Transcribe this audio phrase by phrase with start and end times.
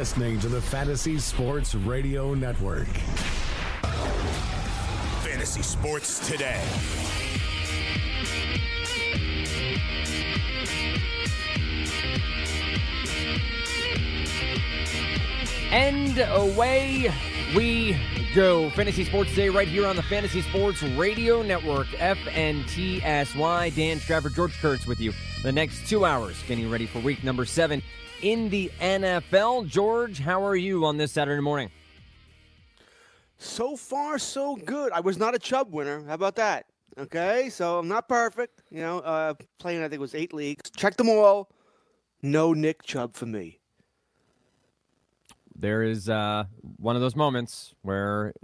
[0.00, 2.88] You're listening to the Fantasy Sports Radio Network.
[5.26, 6.64] Fantasy Sports Today.
[15.70, 17.12] And away
[17.54, 17.98] we
[18.34, 18.70] go.
[18.70, 23.76] Fantasy Sports Day right here on the Fantasy Sports Radio Network, FNTSY.
[23.76, 25.12] Dan Strafford, George Kurtz with you.
[25.42, 27.82] The next two hours, getting ready for week number seven
[28.20, 29.66] in the NFL.
[29.66, 31.70] George, how are you on this Saturday morning?
[33.38, 34.92] So far, so good.
[34.92, 36.04] I was not a Chubb winner.
[36.04, 36.66] How about that?
[36.98, 38.62] Okay, so I'm not perfect.
[38.70, 40.68] You know, uh, playing I think it was eight leagues.
[40.76, 41.48] Check them all.
[42.20, 43.60] No Nick Chubb for me.
[45.58, 46.44] There is uh,
[46.76, 48.34] one of those moments where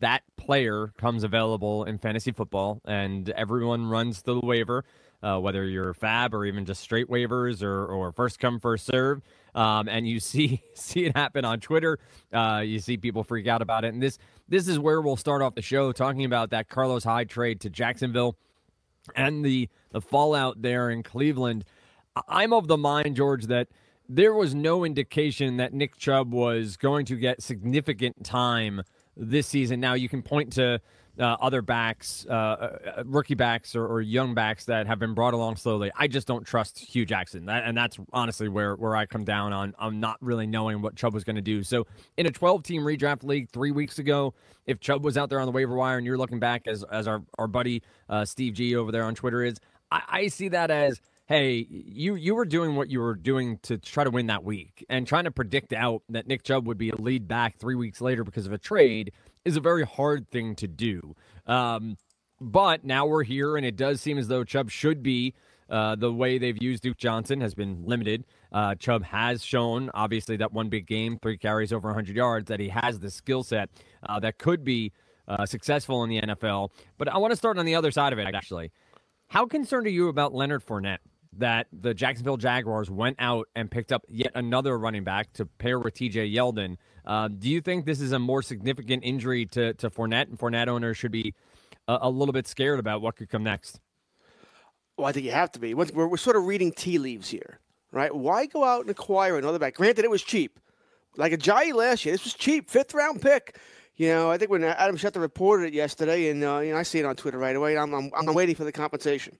[0.00, 4.84] that player comes available in fantasy football, and everyone runs the waiver
[5.24, 9.22] uh, whether you're fab or even just straight waivers or, or first come first serve.
[9.54, 11.98] Um, and you see see it happen on Twitter.
[12.32, 15.40] Uh, you see people freak out about it, and this this is where we'll start
[15.40, 18.36] off the show talking about that Carlos Hyde trade to Jacksonville
[19.16, 21.64] and the the fallout there in Cleveland.
[22.28, 23.68] I'm of the mind, George, that
[24.08, 28.82] there was no indication that Nick Chubb was going to get significant time
[29.16, 29.80] this season.
[29.80, 30.80] Now you can point to
[31.18, 35.32] uh, other backs, uh, uh, rookie backs or, or, young backs that have been brought
[35.32, 35.90] along slowly.
[35.96, 39.52] I just don't trust Hue Jackson, that, and that's honestly where where I come down
[39.52, 39.74] on.
[39.78, 41.62] I'm not really knowing what Chubb was going to do.
[41.62, 44.34] So in a 12 team redraft league three weeks ago,
[44.66, 47.06] if Chubb was out there on the waiver wire and you're looking back as as
[47.06, 49.58] our our buddy uh, Steve G over there on Twitter is,
[49.90, 53.78] I, I see that as hey, you you were doing what you were doing to
[53.78, 56.90] try to win that week and trying to predict out that Nick Chubb would be
[56.90, 59.12] a lead back three weeks later because of a trade
[59.44, 61.14] is a very hard thing to do.
[61.46, 61.96] Um,
[62.40, 65.34] but now we're here, and it does seem as though Chubb should be.
[65.70, 68.24] Uh, the way they've used Duke Johnson has been limited.
[68.52, 72.60] Uh, Chubb has shown, obviously, that one big game, three carries over 100 yards, that
[72.60, 73.70] he has the skill set
[74.06, 74.92] uh, that could be
[75.26, 76.68] uh, successful in the NFL.
[76.98, 78.72] But I want to start on the other side of it, actually.
[79.28, 80.98] How concerned are you about Leonard Fournette?
[81.36, 85.80] That the Jacksonville Jaguars went out and picked up yet another running back to pair
[85.80, 86.76] with TJ Yeldon
[87.06, 90.68] uh, do you think this is a more significant injury to, to Fournette, and Fournette
[90.68, 91.34] owners should be
[91.86, 93.80] a, a little bit scared about what could come next?
[94.96, 95.74] Well, I think you have to be.
[95.74, 97.58] We're, we're sort of reading tea leaves here,
[97.92, 98.14] right?
[98.14, 99.74] Why go out and acquire another back?
[99.74, 100.58] Granted, it was cheap.
[101.16, 103.58] Like Ajayi last year, this was cheap, fifth round pick.
[103.96, 106.82] You know, I think when Adam Schefter reported it yesterday, and uh, you know, I
[106.82, 107.76] see it on Twitter right away.
[107.78, 109.36] I'm, I'm, I'm waiting for the compensation,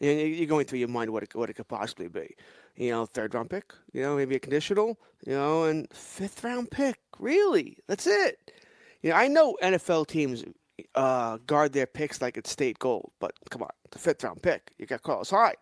[0.00, 2.36] and you're going through your mind what it, what it could possibly be
[2.76, 6.70] you know, third round pick, you know, maybe a conditional, you know, and fifth round
[6.70, 6.98] pick.
[7.18, 7.78] Really?
[7.88, 8.52] That's it.
[9.02, 10.44] You know, I know NFL teams
[10.94, 14.72] uh, guard their picks like it's state gold, but come on, the fifth round pick,
[14.78, 15.56] you got Carlos Hyde.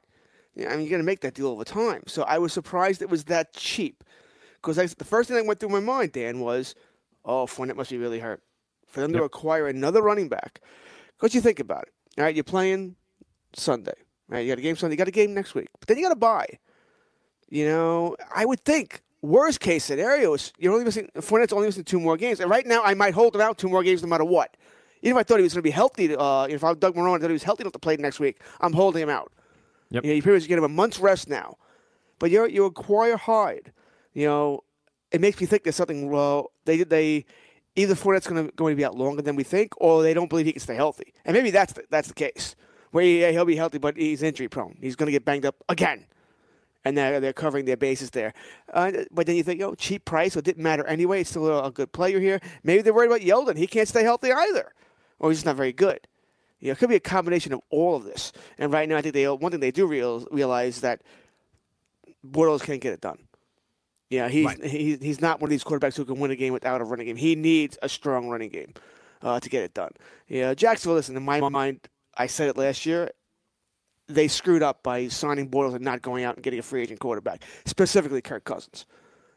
[0.55, 2.03] You know, I mean, you're going to make that deal over time.
[2.07, 4.05] So I was surprised it was that cheap.
[4.57, 6.75] Because the first thing that went through my mind, Dan, was,
[7.25, 8.41] oh, Fournette must be really hurt.
[8.87, 9.21] For them yep.
[9.21, 10.61] to acquire another running back.
[11.17, 11.93] Because you think about it.
[12.17, 12.95] All right, you're playing
[13.55, 13.95] Sunday.
[14.29, 14.95] Right, you got a game Sunday.
[14.95, 15.69] You got a game next week.
[15.81, 16.47] But then you got to buy.
[17.55, 21.85] You know, I would think worst case scenario is you're only missing Fournette's only missing
[21.85, 24.09] two more games, and right now I might hold him out two more games no
[24.09, 24.57] matter what.
[25.03, 26.97] Even if I thought he was going to be healthy, uh, if I was Doug
[26.97, 29.31] Marrone, I thought he was healthy enough to play next week, I'm holding him out.
[29.91, 30.03] Yep.
[30.03, 31.57] You, know, you pretty much get him a month's rest now,
[32.19, 33.73] but you you acquire Hyde.
[34.15, 34.65] You know,
[35.13, 36.11] it makes me think there's something.
[36.11, 37.25] Well, they they
[37.77, 40.29] either Fournette's going to going to be out longer than we think, or they don't
[40.29, 42.57] believe he can stay healthy, and maybe that's the, that's the case.
[42.91, 44.77] Where yeah, he'll be healthy, but he's injury prone.
[44.81, 46.07] He's going to get banged up again
[46.85, 48.33] and they're, they're covering their bases there.
[48.73, 51.23] Uh, but then you think, oh, cheap price, so it didn't matter anyway.
[51.23, 52.41] It's still a, a, good player here.
[52.63, 53.57] Maybe they're worried about Yeldon.
[53.57, 54.73] He can't stay healthy either,
[55.19, 56.07] or he's not very good.
[56.61, 58.33] You know, it could be a combination of all of this.
[58.59, 61.03] And right now, I think they one thing they do real, realize that
[62.27, 63.19] Bortles can't get it done.
[64.11, 64.65] Yeah, he's right.
[64.65, 67.07] he, he's not one of these quarterbacks who can win a game without a running
[67.07, 67.17] game.
[67.17, 68.75] He needs a strong running game
[69.23, 69.91] uh, to get it done.
[70.29, 70.97] Yeah, Jacksonville.
[70.97, 73.11] Listen, in my mind, I said it last year
[74.07, 77.01] they screwed up by signing Bortles and not going out and getting a free agent
[77.01, 78.87] quarterback, specifically Kirk Cousins.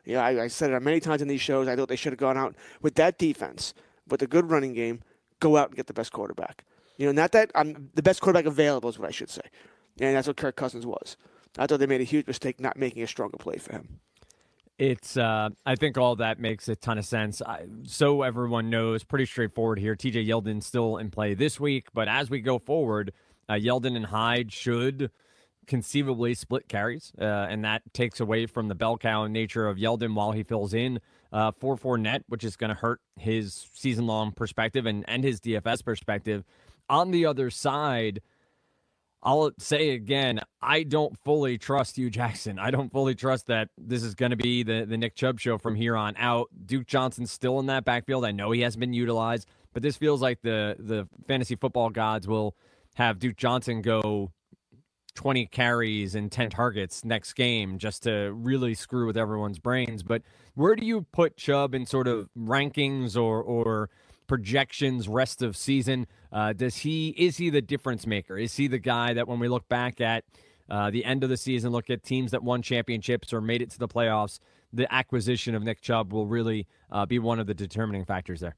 [0.06, 1.68] You know, I, I said it many times in these shows.
[1.68, 3.74] I thought they should have gone out with that defense,
[4.08, 5.02] with a good running game,
[5.40, 6.64] go out and get the best quarterback.
[6.98, 9.42] You know, not that I'm the best quarterback available is what I should say,
[10.00, 11.18] and that's what Kirk Cousins was.
[11.58, 14.00] I thought they made a huge mistake not making a stronger play for him.
[14.78, 15.18] It's.
[15.18, 17.42] Uh, I think all that makes a ton of sense.
[17.42, 19.96] I, so everyone knows, pretty straightforward here.
[19.96, 20.26] T.J.
[20.26, 23.12] Yeldon still in play this week, but as we go forward,
[23.50, 25.12] uh, Yeldon and Hyde should
[25.68, 30.16] conceivably split carries, uh, and that takes away from the bell cow nature of Yeldon
[30.16, 31.00] while he fills in
[31.32, 35.40] uh, for Fournette, which is going to hurt his season long perspective and, and his
[35.40, 36.44] DFS perspective.
[36.90, 38.22] On the other side,
[39.22, 42.60] I'll say again, I don't fully trust Hue Jackson.
[42.60, 45.58] I don't fully trust that this is going to be the, the Nick Chubb show
[45.58, 46.48] from here on out.
[46.66, 48.24] Duke Johnson's still in that backfield.
[48.24, 52.28] I know he hasn't been utilized, but this feels like the the fantasy football gods
[52.28, 52.56] will
[52.98, 54.32] have Duke Johnson go
[55.14, 60.02] 20 carries and 10 targets next game just to really screw with everyone's brains.
[60.02, 60.24] But
[60.56, 63.92] where do you put Chubb in sort of rankings or or
[64.26, 66.08] projections rest of season?
[66.32, 68.36] Uh, does he is he the difference maker?
[68.36, 70.24] Is he the guy that when we look back at
[70.68, 73.70] uh, the end of the season, look at teams that won championships or made it
[73.72, 74.40] to the playoffs,
[74.74, 78.56] the acquisition of Nick Chubb will really uh, be one of the determining factors there.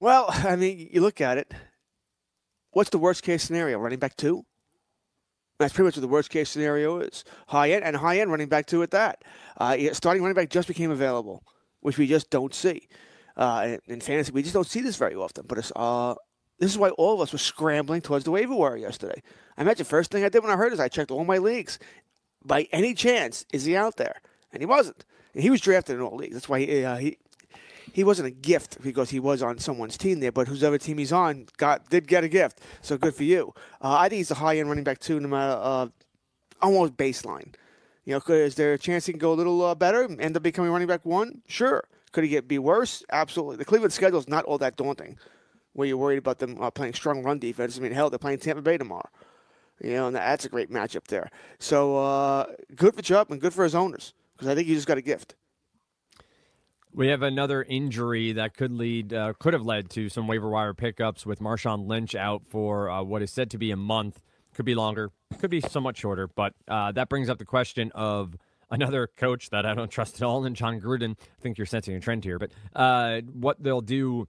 [0.00, 1.52] Well, I mean, you look at it.
[2.72, 3.78] What's the worst case scenario?
[3.78, 4.44] Running back two?
[5.58, 7.24] That's pretty much what the worst case scenario is.
[7.48, 9.22] High end and high end running back two at that.
[9.56, 11.42] Uh, starting running back just became available,
[11.80, 12.88] which we just don't see
[13.36, 14.30] uh, in, fantasy.
[14.30, 15.46] We just don't see this very often.
[15.48, 16.14] But it's, uh,
[16.58, 19.20] this is why all of us were scrambling towards the waiver wire yesterday.
[19.56, 21.78] I imagine first thing I did when I heard is I checked all my leagues.
[22.44, 24.20] By any chance, is he out there?
[24.52, 25.04] And he wasn't.
[25.34, 26.34] And he was drafted in all leagues.
[26.34, 27.18] That's why he, uh, he
[27.92, 30.98] he wasn't a gift because he was on someone's team there, but whose other team
[30.98, 32.60] he's on got did get a gift.
[32.82, 33.52] So good for you.
[33.80, 35.88] Uh, I think he's a high end running back too, no matter uh,
[36.60, 37.54] almost baseline.
[38.04, 40.42] You know, is there a chance he can go a little uh, better, end up
[40.42, 41.42] becoming running back one?
[41.46, 41.84] Sure.
[42.12, 43.02] Could he get be worse?
[43.10, 43.56] Absolutely.
[43.56, 45.18] The Cleveland schedule is not all that daunting.
[45.74, 47.78] Where you're worried about them uh, playing strong run defense.
[47.78, 49.08] I mean, hell, they're playing Tampa Bay tomorrow.
[49.82, 51.30] You know, and that's a great matchup there.
[51.58, 54.88] So uh, good for Chubb and good for his owners because I think he just
[54.88, 55.36] got a gift.
[56.94, 60.74] We have another injury that could lead, uh, could have led to some waiver wire
[60.74, 64.20] pickups with Marshawn Lynch out for uh, what is said to be a month.
[64.54, 68.36] Could be longer, could be somewhat shorter, but uh, that brings up the question of
[68.70, 71.12] another coach that I don't trust at all, and Jon Gruden.
[71.12, 74.26] I think you're sensing a trend here, but uh, what they'll do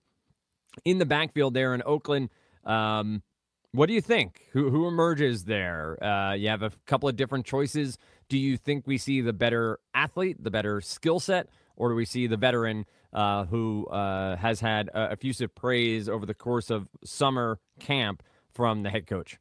[0.86, 2.30] in the backfield there in Oakland.
[2.64, 3.24] Um,
[3.72, 4.48] what do you think?
[4.52, 6.04] Who who emerges there?
[6.04, 7.98] Uh, you have a couple of different choices.
[8.28, 12.06] Do you think we see the better athlete, the better skill set, or do we
[12.06, 16.88] see the veteran uh, who uh, has had uh, effusive praise over the course of
[17.04, 18.22] summer camp
[18.54, 19.40] from the head coach?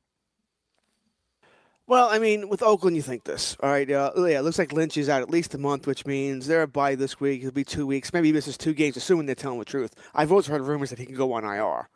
[1.86, 3.56] Well, I mean, with Oakland, you think this.
[3.60, 3.90] All right.
[3.90, 6.62] Uh, yeah, it looks like Lynch is out at least a month, which means they're
[6.62, 7.40] a bye this week.
[7.40, 8.12] It'll be two weeks.
[8.12, 9.94] Maybe he misses two games, assuming they're telling the truth.
[10.14, 11.88] I've also heard rumors that he can go on IR.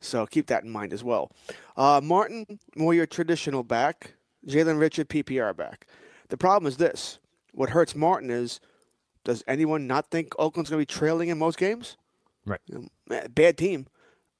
[0.00, 1.30] So keep that in mind as well.
[1.76, 4.14] Uh, Martin, more your traditional back.
[4.46, 5.86] Jalen Richard, PPR back.
[6.28, 7.18] The problem is this.
[7.52, 8.60] What hurts Martin is–
[9.24, 11.96] does anyone not think Oakland's going to be trailing in most games?
[12.46, 12.60] Right.
[12.66, 13.86] You know, bad team.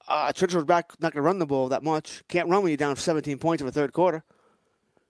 [0.06, 2.22] Uh, Churchill's back, not going to run the ball that much.
[2.28, 4.22] Can't run when you're down 17 points in the third quarter.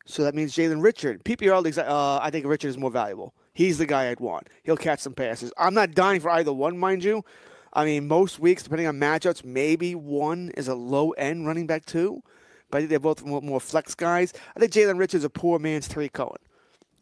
[0.06, 1.24] So that means Jalen Richard.
[1.24, 3.34] PPR leagues, uh, I think Richard is more valuable.
[3.54, 4.48] He's the guy I'd want.
[4.62, 5.52] He'll catch some passes.
[5.58, 7.24] I'm not dying for either one, mind you.
[7.72, 11.84] I mean, most weeks, depending on matchups, maybe one is a low end running back
[11.86, 12.22] too.
[12.70, 14.32] But I think they're both more, more flex guys.
[14.56, 16.38] I think Jalen Richard's a poor man's Tarik Cohen.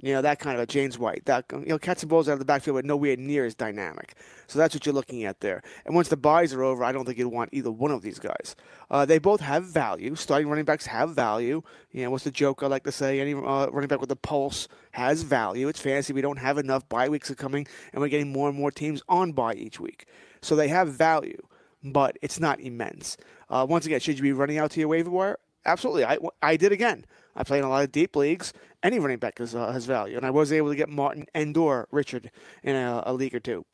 [0.03, 1.25] You know, that kind of a James White.
[1.27, 4.15] That you know, catching balls out of the backfield, but nowhere near as dynamic.
[4.49, 5.63] So that's what you're looking at there.
[5.87, 8.19] And once the buys are over, I don't think you'd want either one of these
[8.19, 8.57] guys.
[8.91, 10.17] Uh, they both have value.
[10.17, 11.63] Starting running backs have value.
[11.93, 13.21] You know, what's the joke I like to say?
[13.21, 15.69] Any uh, running back with a pulse has value.
[15.69, 16.13] It's fantasy.
[16.13, 19.03] We don't have enough bye weeks are coming, and we're getting more and more teams
[19.09, 20.07] on bye each week.
[20.43, 21.41] So they have value,
[21.85, 23.17] but it's not immense.
[23.49, 25.39] Uh, once again, should you be running out to your waiver wire?
[25.65, 26.05] Absolutely.
[26.05, 27.05] I, I did again.
[27.35, 28.53] I play in a lot of deep leagues.
[28.83, 30.17] Any running back has, uh, has value.
[30.17, 32.31] And I was able to get Martin and or Richard
[32.63, 33.65] in a, a, league or two.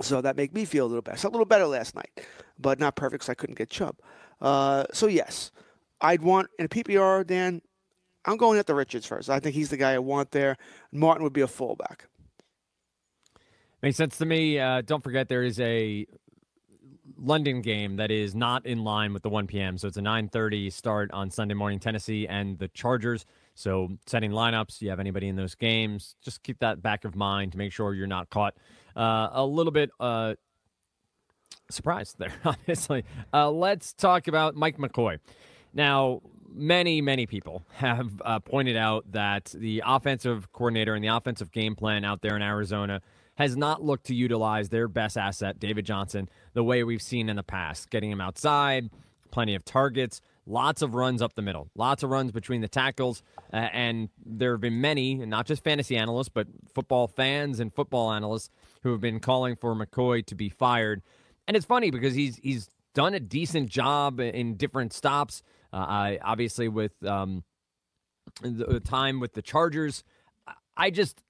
[0.00, 1.26] So that made me feel a little better.
[1.26, 2.26] a little better last night,
[2.58, 3.96] but not perfect because I couldn't get Chubb.
[4.40, 5.50] Uh, so, yes,
[6.00, 7.62] I'd want in a PPR, Dan,
[8.24, 9.30] I'm going at the Richards first.
[9.30, 10.56] I think he's the guy I want there.
[10.92, 12.08] Martin would be a fullback.
[13.82, 14.58] Makes sense to me.
[14.58, 16.06] Uh, don't forget there is a
[17.18, 19.78] London game that is not in line with the 1 p.m.
[19.78, 21.78] So it's a 9:30 start on Sunday morning.
[21.78, 23.26] Tennessee and the Chargers.
[23.54, 27.52] So setting lineups, you have anybody in those games, just keep that back of mind
[27.52, 28.54] to make sure you're not caught
[28.96, 30.34] uh, a little bit uh,
[31.70, 32.32] surprised there.
[32.44, 35.18] Obviously, uh, let's talk about Mike McCoy.
[35.72, 36.20] Now,
[36.52, 41.74] many many people have uh, pointed out that the offensive coordinator and the offensive game
[41.74, 43.00] plan out there in Arizona
[43.36, 47.36] has not looked to utilize their best asset, David Johnson, the way we've seen in
[47.36, 48.90] the past, getting him outside,
[49.30, 50.20] plenty of targets.
[50.46, 53.22] lots of runs up the middle, lots of runs between the tackles.
[53.52, 58.12] Uh, and there have been many, not just fantasy analysts, but football fans and football
[58.12, 58.50] analysts
[58.82, 61.02] who have been calling for McCoy to be fired.
[61.48, 65.42] And it's funny because he's he's done a decent job in different stops.
[65.72, 67.42] Uh, obviously with um,
[68.42, 70.04] the time with the Chargers.
[70.76, 71.20] I just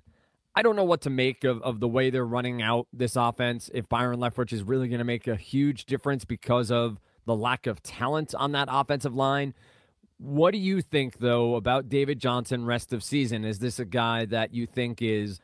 [0.56, 3.70] I don't know what to make of, of the way they're running out this offense.
[3.75, 7.66] If Byron Leftwich is really going to make a huge difference because of the lack
[7.66, 9.54] of talent on that offensive line.
[10.18, 13.44] What do you think though about David Johnson rest of season?
[13.44, 15.40] Is this a guy that you think is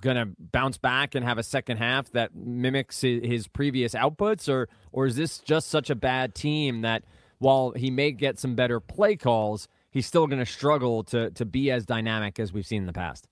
[0.00, 4.68] going to bounce back and have a second half that mimics his previous outputs or
[4.92, 7.04] or is this just such a bad team that
[7.38, 11.44] while he may get some better play calls, he's still going to struggle to to
[11.44, 13.26] be as dynamic as we've seen in the past?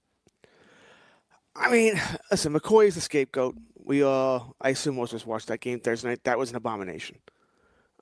[1.55, 3.57] I mean, listen, McCoy is the scapegoat.
[3.83, 6.25] We all, I assume most of us watched that game Thursday night.
[6.25, 7.19] That was an abomination.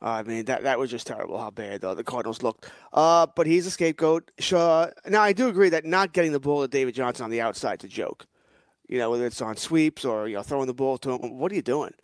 [0.01, 2.71] Uh, I mean, that that was just terrible how bad uh, the Cardinals looked.
[2.93, 4.31] Uh, but he's a scapegoat.
[4.39, 4.93] Sure.
[5.09, 7.83] Now, I do agree that not getting the ball to David Johnson on the outside
[7.83, 8.27] is a joke.
[8.89, 11.39] You know, whether it's on sweeps or you know throwing the ball to him.
[11.39, 11.95] What are you doing?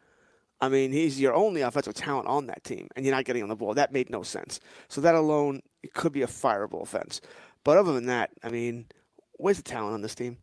[0.60, 3.48] I mean, he's your only offensive talent on that team, and you're not getting on
[3.48, 3.74] the ball.
[3.74, 4.60] That made no sense.
[4.88, 7.20] So that alone it could be a fireable offense.
[7.64, 8.86] But other than that, I mean,
[9.34, 10.38] where's the talent on this team?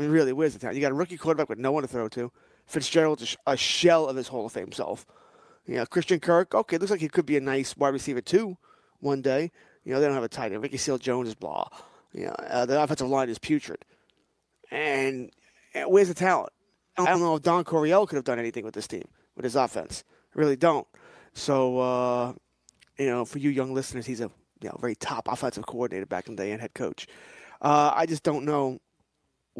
[0.00, 0.76] I mean, really, where's the talent?
[0.76, 2.32] You got a rookie quarterback with no one to throw to.
[2.64, 5.04] Fitzgerald's a shell of his Hall of Fame self.
[5.66, 8.56] You know, Christian Kirk, okay, looks like he could be a nice wide receiver too
[9.00, 9.52] one day.
[9.84, 10.62] You know, they don't have a tight end.
[10.62, 11.68] Ricky Seals-Jones is blah.
[12.14, 13.84] You know, uh, the offensive line is putrid.
[14.70, 15.30] And,
[15.74, 16.54] and where's the talent?
[16.96, 19.04] I don't know if Don Coryell could have done anything with this team,
[19.36, 20.02] with his offense.
[20.34, 20.86] I really don't.
[21.34, 22.32] So, uh,
[22.98, 24.30] you know, for you young listeners, he's a
[24.62, 27.06] you know very top offensive coordinator back in the day and head coach.
[27.60, 28.80] Uh, I just don't know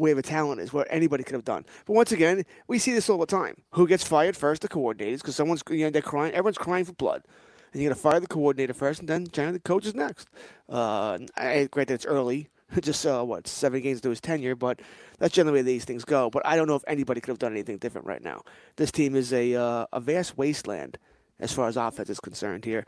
[0.01, 1.63] where the talent is, what anybody could have done.
[1.85, 3.55] But once again, we see this all the time.
[3.73, 4.63] Who gets fired first?
[4.63, 6.33] The coordinators, because someone's you know they're crying.
[6.33, 7.23] Everyone's crying for blood,
[7.71, 10.27] and you're gonna fire the coordinator first, and then generally the coach is next.
[10.67, 12.49] Uh, I granted it's early,
[12.81, 14.81] just uh, what seven games to his tenure, but
[15.19, 16.31] that's generally where these things go.
[16.31, 18.41] But I don't know if anybody could have done anything different right now.
[18.77, 20.97] This team is a uh, a vast wasteland
[21.39, 22.85] as far as offense is concerned here.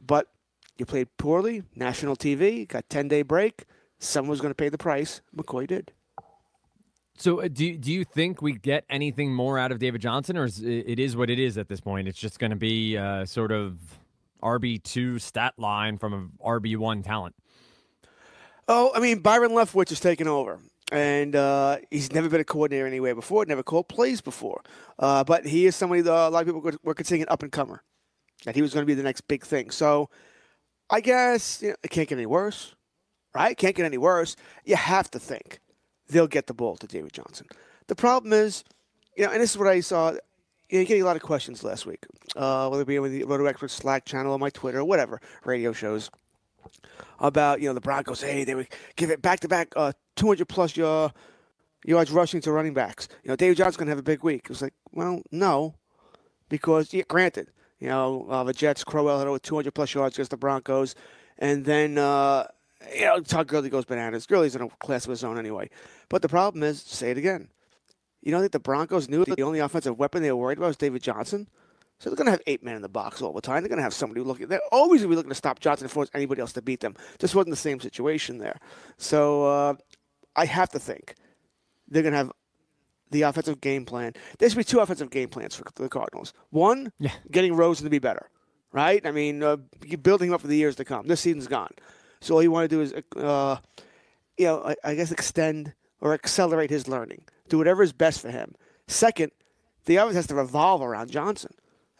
[0.00, 0.28] But
[0.78, 3.64] you played poorly, national TV, got ten day break.
[3.98, 5.22] Someone was going to pay the price.
[5.36, 5.92] McCoy did.
[7.18, 10.44] So, uh, do do you think we get anything more out of David Johnson, or
[10.44, 12.08] is it is what it is at this point?
[12.08, 13.78] It's just going to be uh, sort of
[14.42, 17.34] RB two stat line from an RB one talent.
[18.66, 20.58] Oh, I mean Byron Leftwich is taking over,
[20.90, 23.44] and uh, he's never been a coordinator anywhere before.
[23.44, 24.62] Never called plays before,
[24.98, 27.52] uh, but he is somebody that a lot of people were considering an up and
[27.52, 27.82] comer,
[28.44, 29.70] that he was going to be the next big thing.
[29.70, 30.08] So,
[30.90, 32.74] I guess you know, it can't get any worse,
[33.34, 33.56] right?
[33.56, 34.34] Can't get any worse.
[34.64, 35.60] You have to think
[36.12, 37.46] they'll get the ball to David Johnson.
[37.88, 38.64] The problem is,
[39.16, 40.12] you know, and this is what I saw.
[40.70, 43.24] You know, getting a lot of questions last week, uh, whether it be on the
[43.24, 46.10] Roto Expert Slack channel or my Twitter or whatever, radio shows,
[47.20, 49.72] about, you know, the Broncos, hey, they would give it back to back
[50.16, 53.08] 200 plus yards rushing to running backs.
[53.22, 54.42] You know, David Johnson's to have a big week.
[54.44, 55.74] It was like, well, no,
[56.48, 60.30] because, yeah, granted, you know, uh, the Jets, Crowell had over 200 plus yards against
[60.30, 60.94] the Broncos.
[61.38, 62.46] And then, uh,
[62.94, 64.26] you know, Todd Gurley goes bananas.
[64.26, 65.70] Gurley's in a class of his own anyway.
[66.08, 67.48] But the problem is, say it again.
[68.22, 70.76] You don't think the Broncos knew the only offensive weapon they were worried about was
[70.76, 71.48] David Johnson?
[71.98, 73.62] So they're going to have eight men in the box all the time.
[73.62, 74.48] They're going to have somebody looking.
[74.48, 76.80] They're always going to be looking to stop Johnson and force anybody else to beat
[76.80, 76.94] them.
[77.18, 78.58] Just wasn't the same situation there.
[78.96, 79.74] So uh,
[80.34, 81.14] I have to think
[81.88, 82.32] they're going to have
[83.10, 84.14] the offensive game plan.
[84.38, 86.32] There should be two offensive game plans for the Cardinals.
[86.50, 87.12] One, yeah.
[87.30, 88.28] getting Rosen to be better,
[88.72, 89.04] right?
[89.06, 89.58] I mean, uh,
[90.02, 91.06] building him up for the years to come.
[91.06, 91.70] This season's gone.
[92.22, 93.56] So all you want to do is, uh,
[94.38, 97.24] you know, I, I, guess extend or accelerate his learning.
[97.48, 98.54] Do whatever is best for him.
[98.86, 99.32] Second,
[99.86, 101.50] the offense has to revolve around Johnson.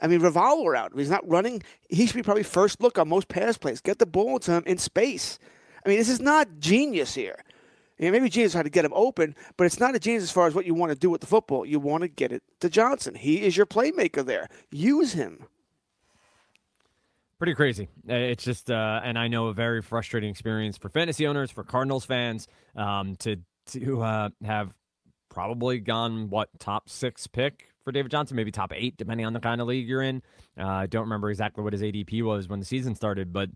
[0.00, 0.92] I mean, revolve around.
[0.96, 1.62] He's not running.
[1.88, 3.80] He should be probably first look on most pass plays.
[3.80, 5.40] Get the ball to him in space.
[5.84, 7.44] I mean, this is not genius here.
[7.98, 10.30] You know, maybe genius how to get him open, but it's not a genius as
[10.30, 11.66] far as what you want to do with the football.
[11.66, 13.16] You want to get it to Johnson.
[13.16, 14.48] He is your playmaker there.
[14.70, 15.46] Use him
[17.42, 17.88] pretty crazy.
[18.08, 21.64] Uh, it's just, uh, and I know a very frustrating experience for fantasy owners, for
[21.64, 22.46] Cardinals fans,
[22.76, 23.34] um, to
[23.72, 24.72] to uh, have
[25.28, 29.40] probably gone what top six pick for David Johnson, maybe top eight, depending on the
[29.40, 30.22] kind of league you're in.
[30.56, 33.50] Uh, I don't remember exactly what his ADP was when the season started, but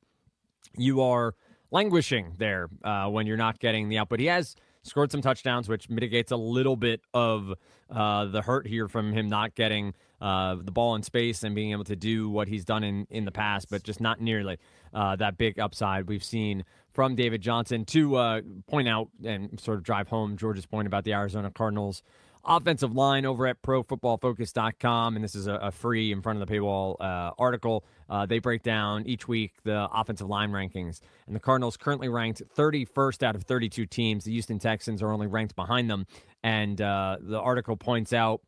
[0.77, 1.37] you are
[1.71, 4.19] languishing there uh, when you're not getting the output.
[4.19, 7.53] He has scored some touchdowns, which mitigates a little bit of
[7.89, 11.73] uh, the hurt here from him not getting uh, the ball in space and being
[11.73, 14.59] able to do what he's done in, in the past, but just not nearly
[14.95, 19.79] uh, that big upside we've seen from David Johnson to uh, point out and sort
[19.79, 22.03] of drive home George's point about the Arizona Cardinals
[22.47, 25.17] offensive line over at profootballfocus.com.
[25.17, 27.85] And this is a, a free in front of the paywall uh, article.
[28.09, 31.01] Uh, they break down each week the offensive line rankings.
[31.27, 34.25] And the Cardinals currently ranked 31st out of 32 teams.
[34.25, 36.07] The Houston Texans are only ranked behind them.
[36.43, 38.41] And uh, the article points out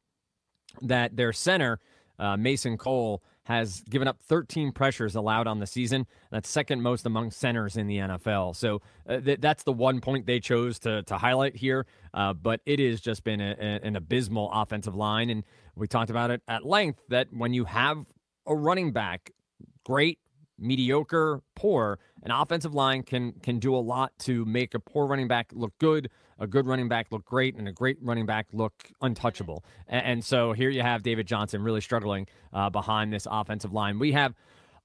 [0.82, 1.80] that their center,
[2.18, 6.06] uh, Mason Cole, has given up 13 pressures allowed on the season.
[6.30, 8.54] That's second most among centers in the NFL.
[8.54, 11.86] So uh, th- that's the one point they chose to, to highlight here.
[12.12, 15.30] Uh, but it has just been a, a, an abysmal offensive line.
[15.30, 15.44] And
[15.76, 18.04] we talked about it at length that when you have
[18.46, 19.30] a running back,
[19.82, 20.18] great,
[20.58, 25.28] mediocre, poor, an offensive line can can do a lot to make a poor running
[25.28, 28.90] back look good, a good running back look great, and a great running back look
[29.00, 29.64] untouchable.
[29.86, 33.98] And, and so here you have David Johnson really struggling uh, behind this offensive line.
[33.98, 34.34] We have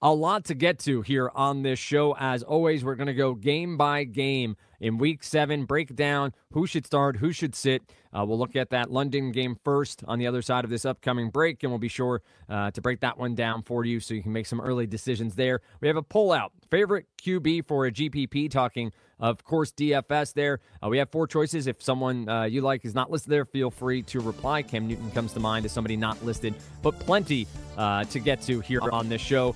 [0.02, 2.14] a lot to get to here on this show.
[2.20, 6.68] As always, we're going to go game by game in week seven, break down who
[6.68, 7.82] should start, who should sit.
[8.12, 11.30] Uh, we'll look at that London game first on the other side of this upcoming
[11.30, 14.22] break, and we'll be sure uh, to break that one down for you so you
[14.22, 15.62] can make some early decisions there.
[15.80, 16.50] We have a pullout.
[16.74, 20.60] Favorite QB for a GPP, talking, of course, DFS there.
[20.84, 21.68] Uh, we have four choices.
[21.68, 24.64] If someone uh, you like is not listed there, feel free to reply.
[24.64, 27.46] Cam Newton comes to mind as somebody not listed, but plenty
[27.78, 29.56] uh, to get to here on this show.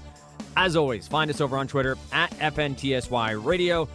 [0.55, 3.89] As always, find us over on Twitter at FNTSY Radio.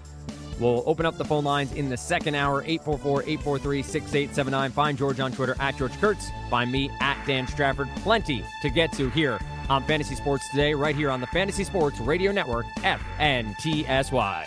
[0.63, 4.71] We'll open up the phone lines in the second hour, 844-843-6879.
[4.71, 6.31] Find George on Twitter at George Kurtz.
[6.49, 7.89] Find me at Dan Strafford.
[7.97, 11.99] Plenty to get to here on Fantasy Sports Today, right here on the Fantasy Sports
[11.99, 14.47] Radio Network, FNTSY.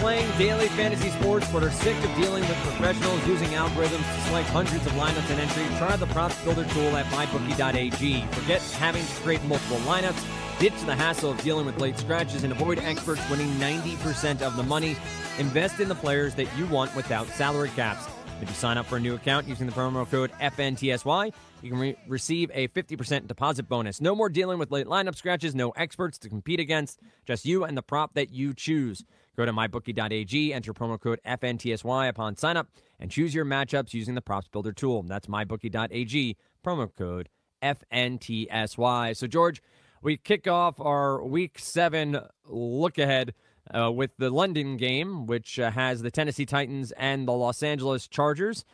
[0.00, 4.48] Playing daily fantasy sports but are sick of dealing with professionals using algorithms to select
[4.48, 8.24] hundreds of lineups and entry, try the Props Builder tool at MyBookie.ag.
[8.32, 10.24] Forget having to create multiple lineups,
[10.58, 14.62] ditch the hassle of dealing with late scratches, and avoid experts winning 90% of the
[14.62, 14.96] money.
[15.38, 18.08] Invest in the players that you want without salary caps.
[18.40, 21.78] If you sign up for a new account using the promo code FNTSY, you can
[21.78, 24.00] re- receive a 50% deposit bonus.
[24.00, 27.76] No more dealing with late lineup scratches, no experts to compete against, just you and
[27.76, 29.04] the prop that you choose.
[29.40, 34.14] Go to mybookie.ag, enter promo code FNTSY upon sign up, and choose your matchups using
[34.14, 35.02] the props builder tool.
[35.04, 37.30] That's mybookie.ag, promo code
[37.62, 39.16] FNTSY.
[39.16, 39.62] So, George,
[40.02, 43.32] we kick off our week seven look ahead
[43.74, 48.08] uh, with the London game, which uh, has the Tennessee Titans and the Los Angeles
[48.08, 48.66] Chargers.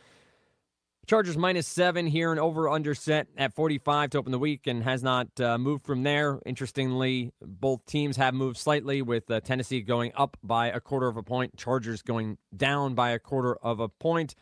[1.07, 4.83] Chargers minus seven here and over under set at 45 to open the week and
[4.83, 6.41] has not uh, moved from there.
[6.45, 11.15] Interestingly, both teams have moved slightly with uh, Tennessee going up by a quarter of
[11.15, 14.35] a point, Chargers going down by a quarter of a point.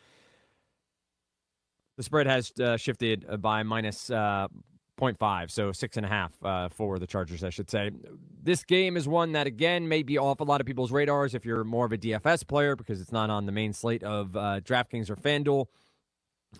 [1.96, 4.48] The spread has uh, shifted by minus, uh,
[4.98, 7.92] 0.5, so six and a half uh, for the Chargers, I should say.
[8.42, 11.44] This game is one that, again, may be off a lot of people's radars if
[11.44, 14.60] you're more of a DFS player because it's not on the main slate of uh,
[14.62, 15.66] DraftKings or FanDuel,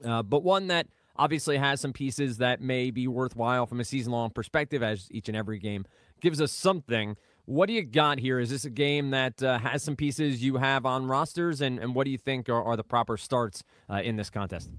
[0.05, 4.13] uh, but one that obviously has some pieces that may be worthwhile from a season
[4.13, 5.85] long perspective, as each and every game
[6.21, 7.17] gives us something.
[7.45, 8.41] What do you got here?
[8.41, 11.95] Is this a game that uh, has some pieces you have on rosters, and, and
[11.95, 14.71] what do you think are, are the proper starts uh, in this contest?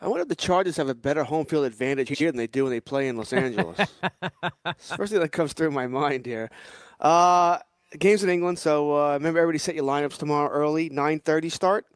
[0.00, 2.64] I wonder if the Chargers have a better home field advantage here than they do
[2.64, 3.78] when they play in Los Angeles.
[4.96, 6.50] First thing that comes through my mind here.
[6.98, 7.58] Uh,
[7.96, 11.86] games in England, so uh, remember everybody set your lineups tomorrow early, 9.30 start,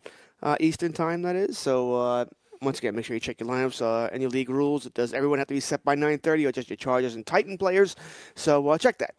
[0.42, 1.58] uh, Eastern time that is.
[1.58, 2.24] So uh,
[2.62, 4.84] once again, make sure you check your lineups uh, and your league rules.
[4.86, 7.96] Does everyone have to be set by 9.30 or just your Chargers and Titan players?
[8.34, 9.14] So uh, check that.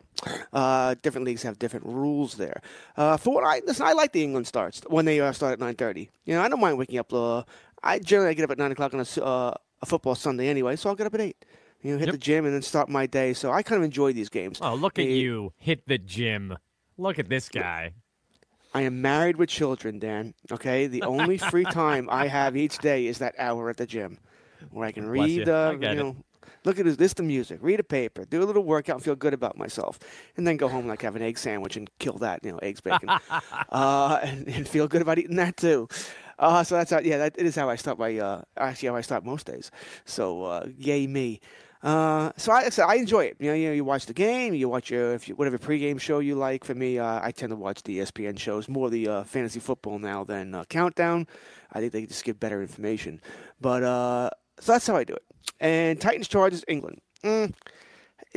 [0.51, 2.61] Uh, different leagues have different rules there.
[2.95, 5.59] Uh, for what I listen, I like the England starts when they uh, start at
[5.59, 6.09] 9.30.
[6.25, 7.43] You know, I don't mind waking up uh,
[7.83, 10.89] I generally get up at nine o'clock on a, uh, a football Sunday anyway, so
[10.89, 11.37] I'll get up at eight.
[11.83, 12.13] You know, hit Yep.
[12.13, 13.33] the gym and then start my day.
[13.33, 14.57] So I kind of enjoy these games.
[14.63, 15.53] Oh, look at you.
[15.59, 16.57] Hit the gym.
[16.97, 17.91] Look at this guy.
[18.77, 20.35] I am married with children, Dan.
[20.51, 24.19] Okay, the only free time I have each day is that hour at the gym,
[24.69, 25.51] where I can read, you.
[25.51, 25.95] uh, I you it.
[25.95, 26.15] know,
[26.63, 29.15] look at this, this the music, read a paper, do a little workout, and feel
[29.15, 29.97] good about myself,
[30.35, 32.79] and then go home like have an egg sandwich and kill that, you know, eggs,
[32.79, 33.09] bacon,
[33.69, 35.87] uh, and, and, feel good about eating that too.
[36.37, 39.01] Uh, so that's how, yeah, that is how I start my, uh, actually how I
[39.01, 39.71] start most days.
[40.05, 41.41] So, uh, yay me.
[41.87, 43.37] Uh, so I, so I enjoy it.
[43.39, 46.01] You know, you know, you watch the game, you watch your if you, whatever pregame
[46.01, 46.65] show you like.
[46.65, 49.97] For me, uh, I tend to watch the ESPN shows more the uh, fantasy football
[49.97, 51.27] now than uh, Countdown.
[51.71, 53.21] I think they just give better information.
[53.61, 55.23] But uh, so that's how I do it.
[55.61, 56.99] And Titans Chargers England.
[57.23, 57.53] Mm,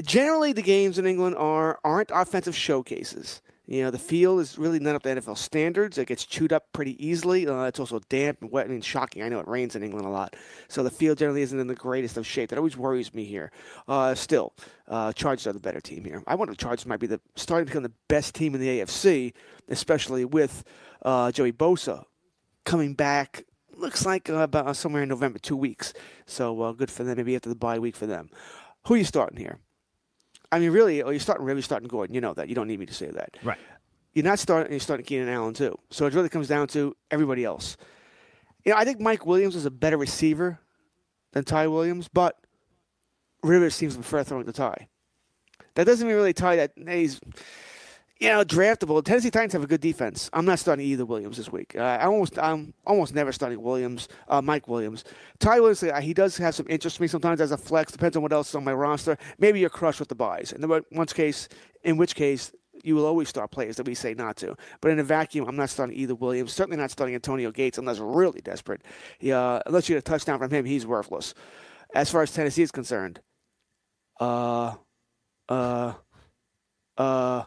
[0.01, 3.43] generally, the games in England are aren't offensive showcases.
[3.71, 5.97] You know, the field is really not up to NFL standards.
[5.97, 7.47] It gets chewed up pretty easily.
[7.47, 8.67] Uh, it's also damp and wet.
[8.67, 9.23] and shocking.
[9.23, 10.35] I know it rains in England a lot.
[10.67, 12.51] So the field generally isn't in the greatest of shape.
[12.51, 13.53] That always worries me here.
[13.87, 14.55] Uh, still,
[14.89, 16.21] uh, Chargers are the better team here.
[16.27, 18.81] I wonder if Chargers might be the starting to become the best team in the
[18.81, 19.35] AFC,
[19.69, 20.65] especially with
[21.03, 22.07] uh, Joey Bosa
[22.65, 23.45] coming back.
[23.77, 25.93] Looks like uh, about somewhere in November, two weeks.
[26.27, 27.17] So uh, good for them.
[27.17, 28.31] Maybe after the bye week for them.
[28.89, 29.61] Who are you starting here?
[30.53, 32.15] I mean, really, oh, you're starting really starting Gordon.
[32.15, 32.49] You know that.
[32.49, 33.37] You don't need me to say that.
[33.43, 33.59] Right.
[34.15, 34.73] You're not starting.
[34.73, 35.79] You're starting Keenan Allen too.
[35.91, 37.77] So it really comes down to everybody else.
[38.65, 40.59] You know, I think Mike Williams is a better receiver
[41.33, 42.37] than Ty Williams, but
[43.43, 44.89] Rivers seems to prefer throwing to Ty.
[45.75, 47.21] That doesn't mean really Ty that he's
[48.21, 49.03] you know, draftable.
[49.03, 50.29] Tennessee Titans have a good defense.
[50.35, 51.75] I'm not starting either Williams this week.
[51.75, 55.05] Uh, I almost, I'm almost never starting Williams, uh, Mike Williams.
[55.39, 57.93] Ty Williams, uh, he does have some interest to me sometimes as a flex.
[57.93, 59.17] Depends on what else is on my roster.
[59.39, 60.53] Maybe you're crushed with the buys.
[60.53, 61.49] In the one case,
[61.83, 62.53] in which case,
[62.85, 64.55] you will always start players that we say not to.
[64.83, 66.53] But in a vacuum, I'm not starting either Williams.
[66.53, 68.83] Certainly not starting Antonio Gates unless really desperate.
[69.19, 71.33] Yeah, unless you get a touchdown from him, he's worthless.
[71.95, 73.21] As far as Tennessee is concerned,
[74.21, 74.75] uh,
[75.49, 75.95] uh,
[76.99, 77.45] uh.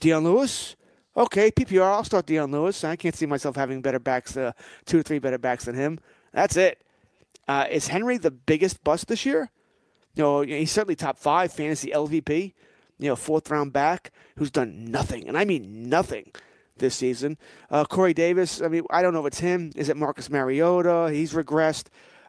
[0.00, 0.76] Dion Lewis.
[1.16, 1.82] Okay, PPR.
[1.82, 2.84] I'll start Dion Lewis.
[2.84, 4.52] I can't see myself having better backs, uh,
[4.84, 5.98] two or three better backs than him.
[6.32, 6.82] That's it.
[7.48, 9.50] Uh, is Henry the biggest bust this year?
[10.14, 12.52] You know, he's certainly top five fantasy LVP.
[12.98, 16.32] You know, fourth round back who's done nothing, and I mean nothing
[16.78, 17.36] this season.
[17.70, 18.62] Uh, Corey Davis.
[18.62, 19.70] I mean, I don't know if it's him.
[19.76, 21.10] Is it Marcus Mariota?
[21.12, 21.88] He's regressed.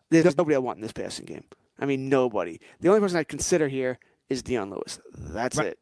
[0.09, 1.43] There's nobody I want in this passing game.
[1.79, 2.59] I mean, nobody.
[2.81, 3.99] The only person I consider here
[4.29, 4.99] is Dion Lewis.
[5.13, 5.67] That's right.
[5.67, 5.79] it.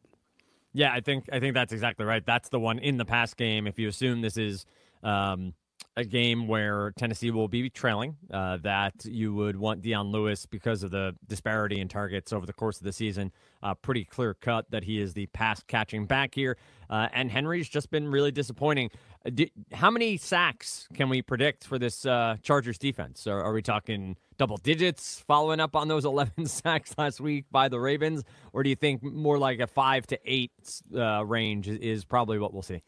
[0.76, 2.22] Yeah, I think I think that's exactly right.
[2.24, 3.66] That's the one in the past game.
[3.66, 4.66] If you assume this is
[5.02, 5.54] um,
[5.96, 10.82] a game where Tennessee will be trailing, uh, that you would want Dion Lewis because
[10.82, 13.32] of the disparity in targets over the course of the season.
[13.62, 16.58] Uh, pretty clear cut that he is the pass catching back here.
[16.90, 18.90] Uh, and Henry's just been really disappointing.
[19.24, 23.26] Uh, how many sacks can we predict for this uh, Chargers defense?
[23.26, 27.68] Are, are, we talking double digits following up on those 11 sacks last week by
[27.68, 28.24] the Ravens?
[28.52, 30.52] Or do you think more like a five to eight
[30.94, 32.82] uh, range is probably what we'll see?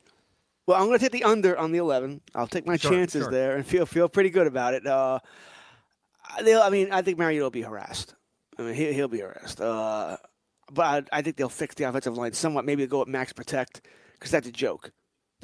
[0.67, 2.21] Well, I'm going to take the under on the 11.
[2.35, 3.31] I'll take my sure, chances sure.
[3.31, 4.87] there and feel feel pretty good about it.
[4.87, 5.19] Uh,
[6.37, 8.15] I mean, I think Mariota will be harassed.
[8.59, 9.61] I mean, he, will be harassed.
[9.61, 10.19] Uh,
[10.71, 12.67] but I, I, think they'll fix the offensive line somewhat.
[12.67, 13.81] Maybe they'll go at max protect
[14.13, 14.91] because that's a joke.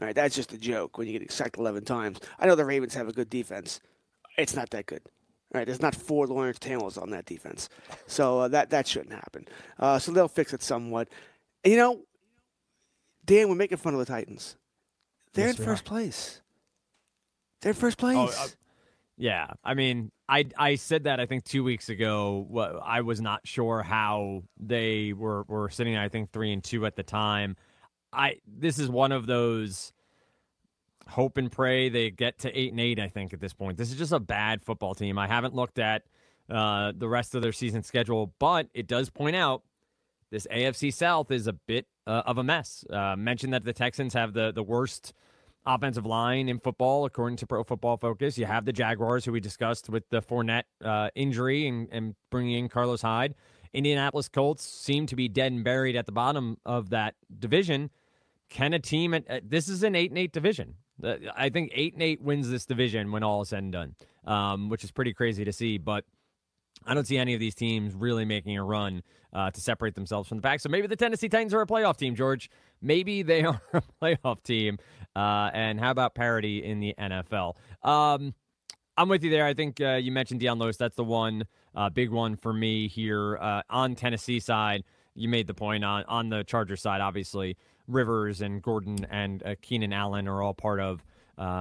[0.00, 2.18] All right, that's just a joke when you get sacked 11 times.
[2.38, 3.80] I know the Ravens have a good defense.
[4.36, 5.02] It's not that good.
[5.54, 7.68] Right, there's not four Lawrence Taylors on that defense,
[8.08, 9.46] so uh, that that shouldn't happen.
[9.78, 11.08] Uh, so they'll fix it somewhat.
[11.62, 12.00] And, you know,
[13.24, 14.56] Dan, we're making fun of the Titans.
[15.32, 15.88] They're yes, in first are.
[15.88, 16.40] place.
[17.62, 18.16] They're in first place.
[18.18, 18.48] Oh, uh,
[19.16, 22.80] yeah, I mean, I I said that I think two weeks ago.
[22.84, 25.96] I was not sure how they were were sitting.
[25.96, 27.56] I think three and two at the time.
[28.12, 29.92] I this is one of those
[31.08, 32.98] hope and pray they get to eight and eight.
[32.98, 35.18] I think at this point, this is just a bad football team.
[35.18, 36.02] I haven't looked at
[36.50, 39.62] uh, the rest of their season schedule, but it does point out
[40.30, 42.84] this AFC South is a bit uh, of a mess.
[42.90, 45.12] Uh, mentioned that the Texans have the the worst
[45.66, 48.36] offensive line in football, according to Pro Football Focus.
[48.36, 52.58] You have the Jaguars, who we discussed with the Fournette uh, injury and, and bringing
[52.58, 53.34] in Carlos Hyde.
[53.72, 57.90] Indianapolis Colts seem to be dead and buried at the bottom of that division.
[58.48, 59.14] Can a team?
[59.14, 60.74] At, uh, this is an eight and eight division.
[61.02, 63.94] I think eight and eight wins this division when all is said and done,
[64.26, 65.78] um, which is pretty crazy to see.
[65.78, 66.04] But
[66.86, 69.02] I don't see any of these teams really making a run
[69.32, 70.60] uh, to separate themselves from the pack.
[70.60, 72.50] So maybe the Tennessee Titans are a playoff team, George.
[72.80, 74.78] Maybe they are a playoff team.
[75.16, 77.54] Uh, and how about parity in the NFL?
[77.82, 78.34] Um,
[78.96, 79.44] I'm with you there.
[79.44, 80.76] I think uh, you mentioned Dion Lewis.
[80.76, 84.84] That's the one uh, big one for me here uh, on Tennessee side.
[85.16, 87.00] You made the point on on the Charger side.
[87.00, 87.56] Obviously,
[87.88, 91.02] Rivers and Gordon and uh, Keenan Allen are all part of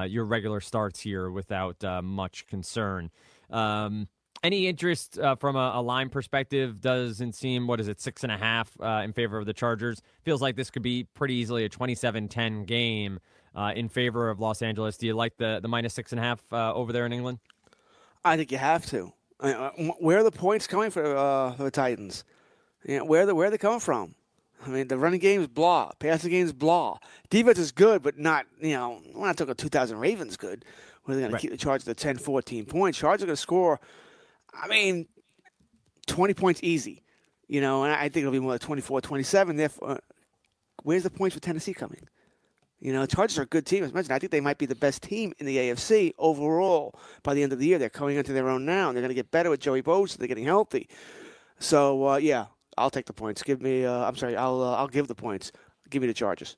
[0.09, 3.09] your regular starts here without much concern.
[3.49, 4.07] Um,
[4.43, 8.31] any interest uh, from a, a, line perspective doesn't seem what is it six and
[8.31, 11.63] a half uh, in favor of the chargers feels like this could be pretty easily
[11.63, 13.19] a 27-10 game
[13.55, 16.23] uh, in favor of los angeles do you like the, the minus six and a
[16.23, 17.39] half uh, over there in england
[18.25, 22.23] i think you have to Uh, where are the points coming uh, for the Titans?
[22.85, 24.15] You know, where, the, where are they coming from?
[24.65, 25.91] I mean, the running game is blah.
[25.99, 26.97] Passing game is blah.
[27.29, 30.65] Defense is good, but not, you know, when I took talking 2,000 Ravens good.
[31.03, 31.41] Where they're going right.
[31.41, 32.97] to keep the Chargers to 10, 14 points.
[32.97, 33.79] Chargers are going to score,
[34.53, 35.05] I mean,
[36.07, 37.03] 20 points easy.
[37.49, 39.57] You know, and I think it'll be more like 24, 27.
[39.57, 39.99] Therefore,
[40.83, 42.07] where's the points for Tennessee coming?
[42.79, 43.83] You know, Chargers are a good team.
[43.83, 47.33] As mentioned, I think they might be the best team in the AFC overall by
[47.33, 47.77] the end of the year.
[47.77, 50.17] They're coming into their own now, and they're going to get better with Joey Bosa.
[50.17, 50.89] They're getting healthy.
[51.59, 52.45] So uh, yeah,
[52.77, 53.43] I'll take the points.
[53.43, 53.85] Give me.
[53.85, 54.35] Uh, I'm sorry.
[54.35, 55.51] I'll uh, I'll give the points.
[55.89, 56.57] Give me the Chargers.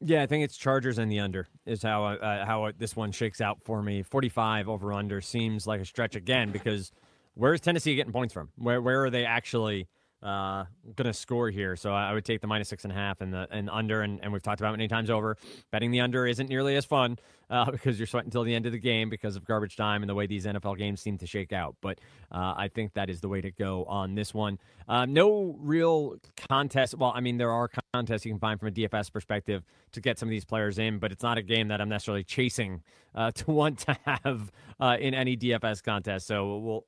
[0.00, 3.40] Yeah, I think it's Chargers and the under is how uh, how this one shakes
[3.40, 4.02] out for me.
[4.02, 6.90] 45 over under seems like a stretch again because
[7.34, 8.48] where's Tennessee getting points from?
[8.56, 9.88] Where where are they actually?
[10.22, 11.76] Uh, going to score here.
[11.76, 14.02] So I would take the minus six and a half and the and under.
[14.02, 15.36] And, and we've talked about many times over.
[15.70, 17.18] Betting the under isn't nearly as fun
[17.50, 20.08] uh, because you're sweating until the end of the game because of garbage time and
[20.08, 21.76] the way these NFL games seem to shake out.
[21.80, 21.98] But
[22.30, 24.58] uh, I think that is the way to go on this one.
[24.88, 26.16] Uh, no real
[26.48, 26.94] contest.
[26.96, 30.18] Well, I mean, there are contests you can find from a DFS perspective to get
[30.18, 32.82] some of these players in, but it's not a game that I'm necessarily chasing
[33.14, 36.26] uh, to want to have uh, in any DFS contest.
[36.26, 36.84] So we'll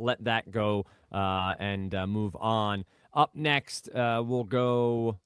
[0.00, 2.84] let that go uh, and uh, move on.
[3.14, 5.18] Up next, uh, we'll go.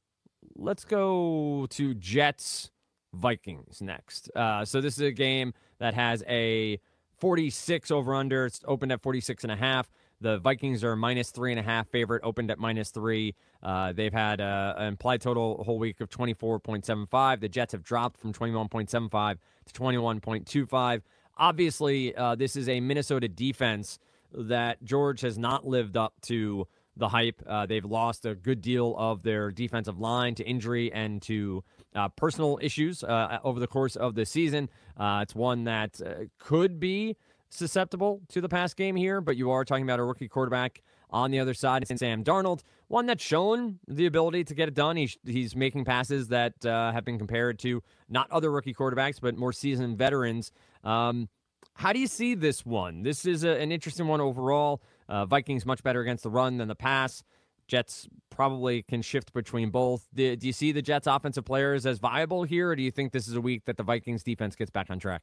[0.57, 2.71] Let's go to Jets
[3.13, 4.31] Vikings next.
[4.35, 6.81] Uh, so this is a game that has a
[7.19, 8.47] 46 over under.
[8.47, 9.89] It's opened at 46 and a half.
[10.21, 13.35] The Vikings are minus three and a half favorite, opened at minus three.
[13.63, 17.41] Uh, they've had uh, an implied total whole week of 24.75.
[17.41, 21.03] The Jets have dropped from 21.75 to 21.25.
[21.37, 23.99] Obviously, uh, this is a Minnesota defense
[24.37, 26.67] that George has not lived up to
[26.97, 27.43] the hype.
[27.47, 32.09] Uh, they've lost a good deal of their defensive line to injury and to uh,
[32.11, 34.69] personal issues uh, over the course of the season.
[34.97, 37.17] Uh, it's one that uh, could be
[37.51, 41.31] susceptible to the pass game here, but you are talking about a rookie quarterback on
[41.31, 41.83] the other side.
[41.89, 44.97] It's Sam Darnold, one that's shown the ability to get it done.
[44.97, 49.37] He's, he's making passes that uh, have been compared to not other rookie quarterbacks, but
[49.37, 50.51] more seasoned veterans.
[50.83, 51.29] Um,
[51.75, 53.03] how do you see this one?
[53.03, 54.83] This is a, an interesting one overall.
[55.09, 57.23] Uh, Vikings much better against the run than the pass.
[57.67, 60.07] Jets probably can shift between both.
[60.15, 63.13] Do, do, you see the Jets' offensive players as viable here, or do you think
[63.13, 65.23] this is a week that the Vikings defense gets back on track?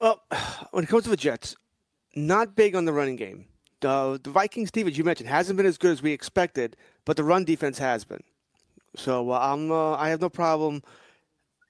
[0.00, 0.22] Well,
[0.70, 1.56] when it comes to the Jets,
[2.14, 3.46] not big on the running game.
[3.80, 7.24] The, the Vikings defense you mentioned hasn't been as good as we expected, but the
[7.24, 8.22] run defense has been.
[8.96, 10.82] So uh, I'm uh, I have no problem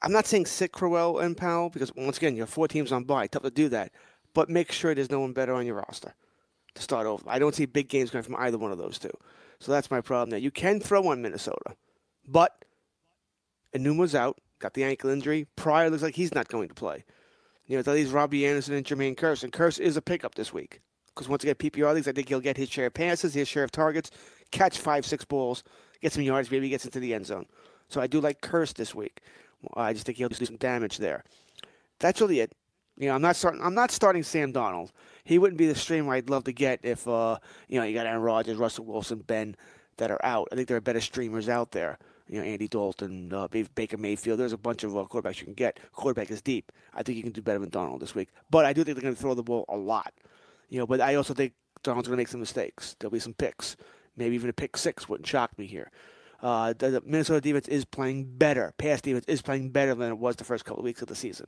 [0.03, 3.05] I'm not saying sit Crowell and Powell because once again you have four teams on
[3.05, 3.93] bye, tough to do that.
[4.33, 6.15] But make sure there's no one better on your roster
[6.75, 7.23] to start over.
[7.27, 9.11] I don't see big games coming from either one of those two.
[9.59, 10.39] So that's my problem there.
[10.39, 11.75] You can throw on Minnesota,
[12.27, 12.65] but
[13.75, 15.47] Enunwa's out, got the ankle injury.
[15.57, 17.05] Pryor looks like he's not going to play.
[17.67, 19.45] You know, that leaves Robbie Anderson and Jermaine Kearse.
[19.45, 20.81] And Kearse is a pickup this week.
[21.15, 23.65] Because once again, PPR leagues, I think he'll get his share of passes, his share
[23.65, 24.11] of targets,
[24.51, 25.63] catch five, six balls,
[26.01, 27.47] get some yards, maybe gets into the end zone.
[27.89, 29.21] So I do like Kearse this week.
[29.75, 31.25] I just think he'll do some damage there.
[31.99, 32.53] That's really it.
[32.97, 33.63] You know, I'm not starting.
[33.63, 34.91] I'm not starting Sam Darnold.
[35.25, 38.07] He wouldn't be the streamer I'd love to get if uh, you know you got
[38.07, 39.57] Aaron Rodgers, Russell Wilson, Ben
[39.97, 40.49] that are out.
[40.53, 41.99] I think there are better streamers out there.
[42.29, 44.39] You know, Andy Dalton, uh, Baker Mayfield.
[44.39, 45.81] There's a bunch of uh, quarterbacks you can get.
[45.93, 46.71] Quarterback is deep.
[46.95, 48.29] I think you can do better than Darnold this week.
[48.51, 50.13] But I do think they're going to throw the ball a lot.
[50.69, 52.95] You know, but I also think Darnold's going to make some mistakes.
[52.99, 53.77] There'll be some picks.
[54.17, 55.91] Maybe even a pick six wouldn't shock me here.
[56.43, 58.73] Uh, the, Minnesota defense is playing better.
[58.79, 61.15] Pass defense is playing better than it was the first couple of weeks of the
[61.15, 61.47] season.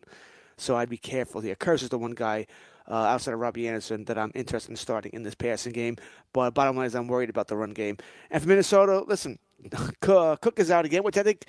[0.56, 1.54] So I'd be careful here.
[1.54, 2.46] Kearse is the one guy
[2.88, 5.96] uh, outside of Robbie Anderson that I'm interested in starting in this passing game.
[6.32, 7.96] But bottom line is I'm worried about the run game.
[8.30, 9.38] And for Minnesota, listen,
[10.00, 11.46] Cook is out again, which I think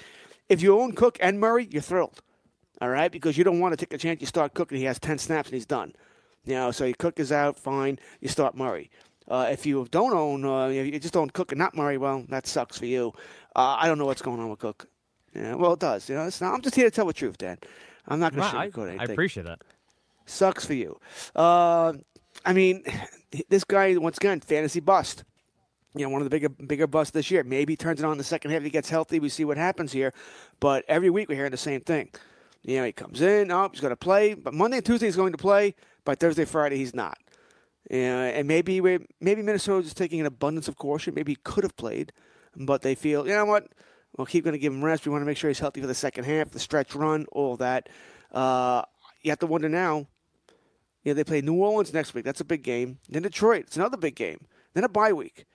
[0.50, 2.22] if you own Cook and Murray, you're thrilled.
[2.82, 4.20] All right, because you don't want to take a chance.
[4.20, 5.94] You start Cook and he has ten snaps and he's done.
[6.46, 8.00] You know, so your Cook is out, fine.
[8.20, 8.90] You start Murray.
[9.28, 12.46] Uh, if you don't own, uh, you just don't Cook and not Murray, well, that
[12.48, 13.14] sucks for you.
[13.56, 14.88] Uh, I don't know what's going on with Cook.
[15.36, 16.10] Yeah, well, it does.
[16.10, 17.58] You know, it's not, I'm just here to tell the truth, Dan.
[18.08, 19.10] I'm not going to well, sugarcoat anything.
[19.10, 19.62] I appreciate that.
[20.26, 21.00] Sucks for you.
[21.36, 21.94] Uh,
[22.46, 22.84] I mean,
[23.50, 25.24] this guy once again, fantasy bust.
[25.96, 27.44] You know, one of the bigger bigger busts this year.
[27.44, 28.64] Maybe he turns it on in the second half.
[28.64, 29.20] He gets healthy.
[29.20, 30.12] We see what happens here.
[30.60, 32.10] But every week we're hearing the same thing.
[32.64, 33.52] You know, he comes in.
[33.52, 34.34] Oh, he's going to play.
[34.34, 35.76] But Monday and Tuesday he's going to play.
[36.04, 37.18] But Thursday, Friday he's not.
[37.90, 41.14] And maybe maybe Minnesota's is taking an abundance of caution.
[41.14, 42.12] Maybe he could have played,
[42.56, 43.68] but they feel, you know what?
[44.18, 45.06] We'll keep going to give him rest.
[45.06, 47.58] We want to make sure he's healthy for the second half, the stretch run, all
[47.58, 47.90] that.
[48.32, 48.84] Uh,
[49.22, 50.08] you have to wonder now.
[51.04, 52.24] Yeah, they play New Orleans next week.
[52.24, 53.00] That's a big game.
[53.10, 53.66] Then Detroit.
[53.68, 54.46] It's another big game.
[54.74, 55.46] Then a bye week.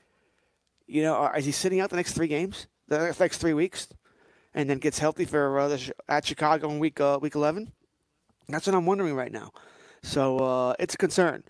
[0.86, 2.66] You know, is he sitting out the next three games?
[2.88, 3.88] The next three weeks,
[4.54, 7.72] and then gets healthy for uh, at Chicago in week uh, week eleven.
[8.48, 9.52] That's what I'm wondering right now.
[10.02, 11.44] So uh, it's a concern.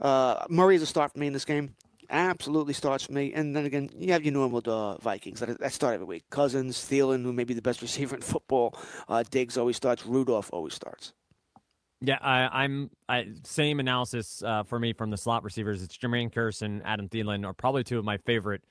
[0.00, 1.74] Uh, Murray is a start for me in this game.
[2.08, 3.32] Absolutely starts for me.
[3.32, 6.24] And then again, you have your normal uh, Vikings that, that start every week.
[6.30, 8.76] Cousins, Thielen, who may be the best receiver in football.
[9.08, 10.04] Uh, Diggs always starts.
[10.06, 11.12] Rudolph always starts.
[12.02, 12.90] Yeah, I, am
[13.44, 15.82] same analysis uh, for me from the slot receivers.
[15.82, 18.62] It's Jermaine Kearse and Adam Thielen are probably two of my favorite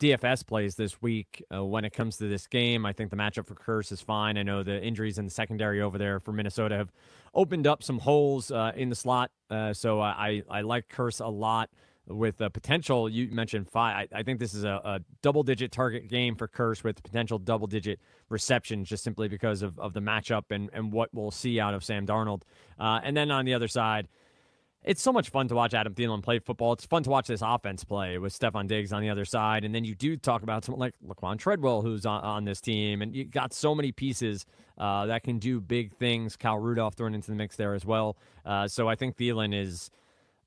[0.00, 2.86] DFS plays this week uh, when it comes to this game.
[2.86, 4.38] I think the matchup for Kearse is fine.
[4.38, 6.92] I know the injuries in the secondary over there for Minnesota have
[7.34, 11.28] opened up some holes uh, in the slot, uh, so I, I like Kearse a
[11.28, 11.70] lot
[12.08, 13.08] with the potential.
[13.08, 14.08] You mentioned five.
[14.12, 17.38] I, I think this is a, a, double digit target game for Kearse with potential
[17.38, 21.60] double digit receptions just simply because of, of the matchup and, and what we'll see
[21.60, 22.42] out of Sam Darnold.
[22.78, 24.08] Uh, and then on the other side,
[24.84, 26.72] it's so much fun to watch Adam Thielen play football.
[26.72, 29.64] It's fun to watch this offense play with Stefon Diggs on the other side.
[29.64, 33.02] And then you do talk about someone like Laquon Treadwell, who's on, on this team.
[33.02, 34.46] And you got so many pieces
[34.78, 36.36] uh, that can do big things.
[36.36, 38.16] Kyle Rudolph thrown into the mix there as well.
[38.46, 39.90] Uh, so I think Thielen is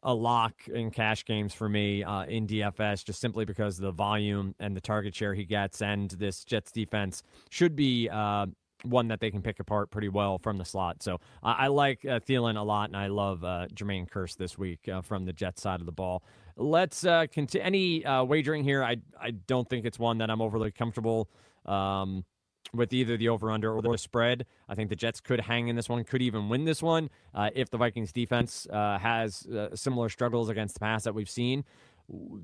[0.04, 3.92] a lock in cash games for me uh, in DFS, just simply because of the
[3.92, 8.48] volume and the target share he gets, and this Jets defense should be uh,
[8.84, 11.04] one that they can pick apart pretty well from the slot.
[11.04, 14.88] So I like uh, Thielen a lot, and I love uh, Jermaine Kearse this week
[14.88, 16.24] uh, from the Jets side of the ball.
[16.58, 17.66] Let's uh, continue.
[17.66, 18.84] Any uh, wagering here?
[18.84, 21.30] I I don't think it's one that I'm overly comfortable.
[21.66, 22.26] Um,
[22.74, 24.46] with either the over under or the spread.
[24.70, 27.50] I think the Jets could hang in this one, could even win this one uh,
[27.54, 31.66] if the Vikings defense uh, has uh, similar struggles against the pass that we've seen.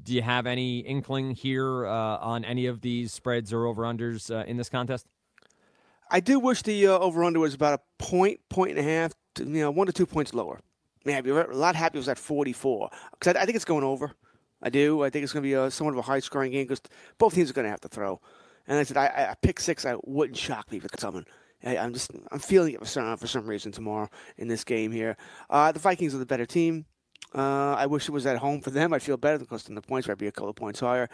[0.04, 4.30] Do you have any inkling here uh, on any of these spreads or over unders
[4.46, 5.08] in this contest?
[6.10, 9.14] I do wish the uh, over under was about a point, point and a half,
[9.36, 10.60] to, you know, one to two points lower.
[11.06, 13.84] Man, I'd be a lot happier was at 44 because I, I, think it's going
[13.84, 14.12] over.
[14.62, 15.04] I do.
[15.04, 16.82] I think it's going to be a, somewhat of a high scoring game because
[17.18, 18.20] both teams are going to have to throw.
[18.68, 19.86] And I said, I, I pick six.
[19.86, 21.26] I wouldn't shock me if it's coming.
[21.64, 24.92] I, am just, I'm feeling it for some, for some reason tomorrow in this game
[24.92, 25.18] here.
[25.50, 26.86] Uh, the Vikings are the better team.
[27.34, 28.94] Uh, I wish it was at home for them.
[28.94, 31.10] I'd feel better because then the points I'd be a couple of points higher.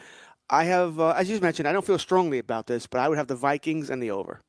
[0.49, 3.17] I have, uh, as you mentioned, I don't feel strongly about this, but I would
[3.17, 4.41] have the Vikings and the over.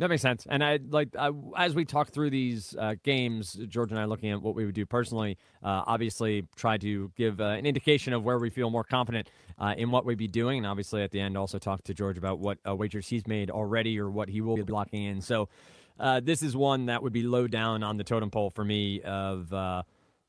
[0.00, 0.46] That makes sense.
[0.48, 4.30] And I like I, as we talk through these uh, games, George and I looking
[4.30, 5.36] at what we would do personally.
[5.62, 9.74] Uh, obviously, try to give uh, an indication of where we feel more confident uh,
[9.76, 12.38] in what we'd be doing, and obviously at the end also talk to George about
[12.38, 15.20] what uh, wagers he's made already or what he will be locking in.
[15.20, 15.50] So
[15.98, 19.02] uh, this is one that would be low down on the totem pole for me
[19.02, 19.52] of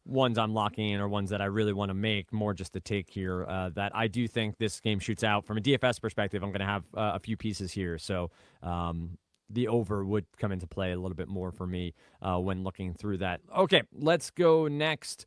[0.04, 2.34] ones I'm locking in or ones that I really want to make.
[2.34, 5.62] More just to take here that I do think this game shoots out from a
[5.62, 6.44] DFS perspective.
[6.44, 8.32] I'm going to have a few pieces here, so.
[8.62, 9.18] Um,
[9.54, 12.94] the over would come into play a little bit more for me uh, when looking
[12.94, 13.42] through that.
[13.56, 15.26] Okay, let's go next.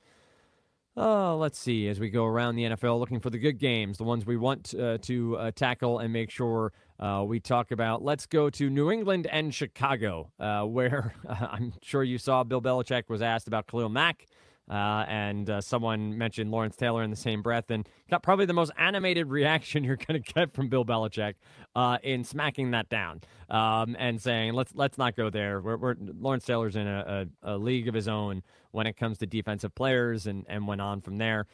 [0.97, 4.05] Uh, let's see as we go around the NFL looking for the good games, the
[4.05, 8.05] ones we want uh, to uh, tackle and make sure uh, we talk about.
[8.05, 13.09] Let's go to New England and Chicago, uh, where I'm sure you saw Bill Belichick
[13.09, 14.27] was asked about Khalil Mack.
[14.69, 18.55] Uh, and uh, someone mentioned Lawrence Taylor in the same breath, and got probably the
[18.55, 21.35] most animated reaction you're going to get from Bill Belichick
[21.77, 25.97] uh, in smacking that down um, and saying, "Let's let's not go there." We're, we're
[25.99, 29.75] Lawrence Taylor's in a, a, a, league of his own when it comes to defensive
[29.75, 31.47] players, and and went on from there.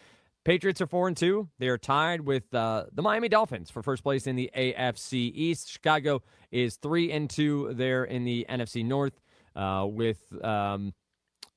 [0.45, 1.49] Patriots are four and two.
[1.59, 5.69] They are tied with uh, the Miami Dolphins for first place in the AFC East.
[5.69, 9.21] Chicago is three and two there in the NFC North
[9.57, 10.21] uh, with.
[10.45, 10.95] Um,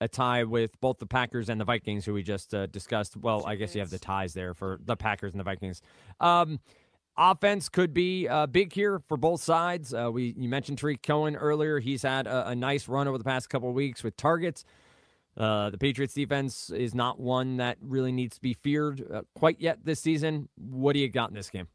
[0.04, 3.16] a tie with both the Packers and the Vikings, who we just uh, discussed.
[3.16, 5.82] Well, I guess you have the ties there for the Packers and the Vikings.
[6.20, 6.60] Um,
[7.18, 9.94] offense could be uh, big here for both sides.
[9.94, 11.80] Uh, we you mentioned Tarik Cohen earlier.
[11.80, 14.66] He's had a, a, nice run over the past couple of weeks with targets.
[15.38, 19.60] Uh, the Patriots defense is not one that really needs to be feared uh, quite
[19.60, 20.50] yet this season.
[20.58, 21.68] What do you got in this game?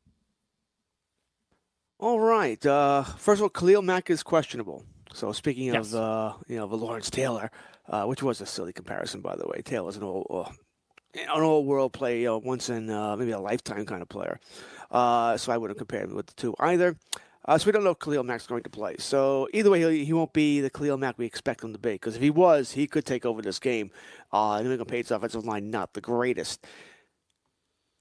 [1.98, 2.64] All right.
[2.64, 4.84] Uh, first of all, Khalil Mack is questionable.
[5.18, 5.92] So speaking yes.
[5.92, 7.50] of uh, you know, the Lawrence Taylor,
[7.88, 9.62] uh, which was a silly comparison, by the way.
[9.64, 10.48] Taylor's an old, uh,
[11.14, 14.38] an old world player, you know, once in uh, maybe a lifetime kind of player.
[14.92, 16.96] Uh, so I wouldn't compare him with the two either.
[17.44, 18.94] Uh, so we don't know if Khalil Mack's going to play.
[19.00, 21.94] So either way, he, he won't be the Khalil Mack we expect him to be.
[21.94, 23.90] Because if he was, he could take over this game.
[24.32, 26.64] Uh, New England Patriots offensive line not the greatest.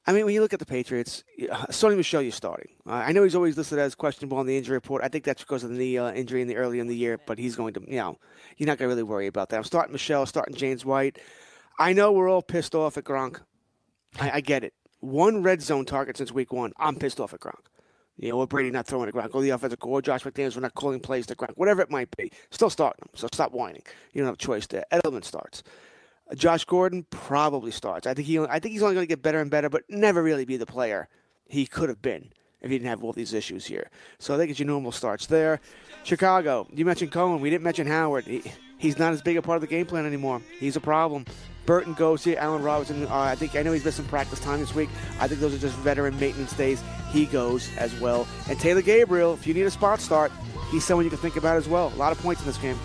[0.08, 1.26] I mean, when you look at the Patriots,
[1.70, 2.70] Sony Michel, you're starting.
[2.88, 5.04] Uh, I know he's always listed as questionable on the injury report.
[5.04, 7.20] I think that's because of the knee uh, injury in the early in the year,
[7.28, 8.18] but he's going to, you know,
[8.56, 9.58] you're not going to really worry about that.
[9.58, 11.20] I'm starting Michel, starting James White.
[11.78, 13.42] I know we're all pissed off at Gronk.
[14.18, 14.74] I, I get it.
[15.02, 16.72] One red zone target since week one.
[16.78, 17.66] I'm pissed off at Gronk.
[18.16, 20.62] You know, or Brady not throwing to Gronk, or the offensive or Josh McDaniels we're
[20.62, 22.32] not calling plays to Gronk, whatever it might be.
[22.50, 23.84] Still starting them, so stop whining.
[24.14, 24.86] You don't have a choice there.
[24.92, 25.64] Edelman starts.
[26.36, 28.08] Josh Gordon probably starts.
[28.08, 28.40] I think he.
[28.40, 30.66] I think he's only going to get better and better, but never really be the
[30.66, 31.08] player
[31.46, 33.90] he could have been if he didn't have all these issues here.
[34.20, 35.62] So I think it's your normal starts there.
[36.04, 36.68] Chicago.
[36.74, 37.40] You mentioned Cohen.
[37.40, 38.26] We didn't mention Howard.
[38.26, 38.44] He,
[38.78, 40.42] he's not as big a part of the game plan anymore.
[40.60, 41.26] He's a problem.
[41.66, 42.38] Burton goes here.
[42.40, 44.90] Allen Robinson, uh, I think I know he's missed some practice time this week.
[45.20, 46.82] I think those are just veteran maintenance days.
[47.12, 48.28] He goes as well.
[48.50, 50.32] And Taylor Gabriel, if you need a spot start,
[50.72, 51.92] he's someone you can think about as well.
[51.94, 52.80] A lot of points in this game.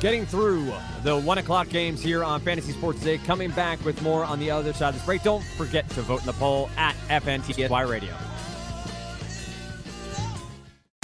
[0.00, 0.72] Getting through
[1.02, 3.18] the one o'clock games here on Fantasy Sports Today.
[3.18, 5.22] Coming back with more on the other side of this break.
[5.22, 8.16] Don't forget to vote in the poll at FNTSY Radio.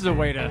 [0.00, 0.48] Is a way to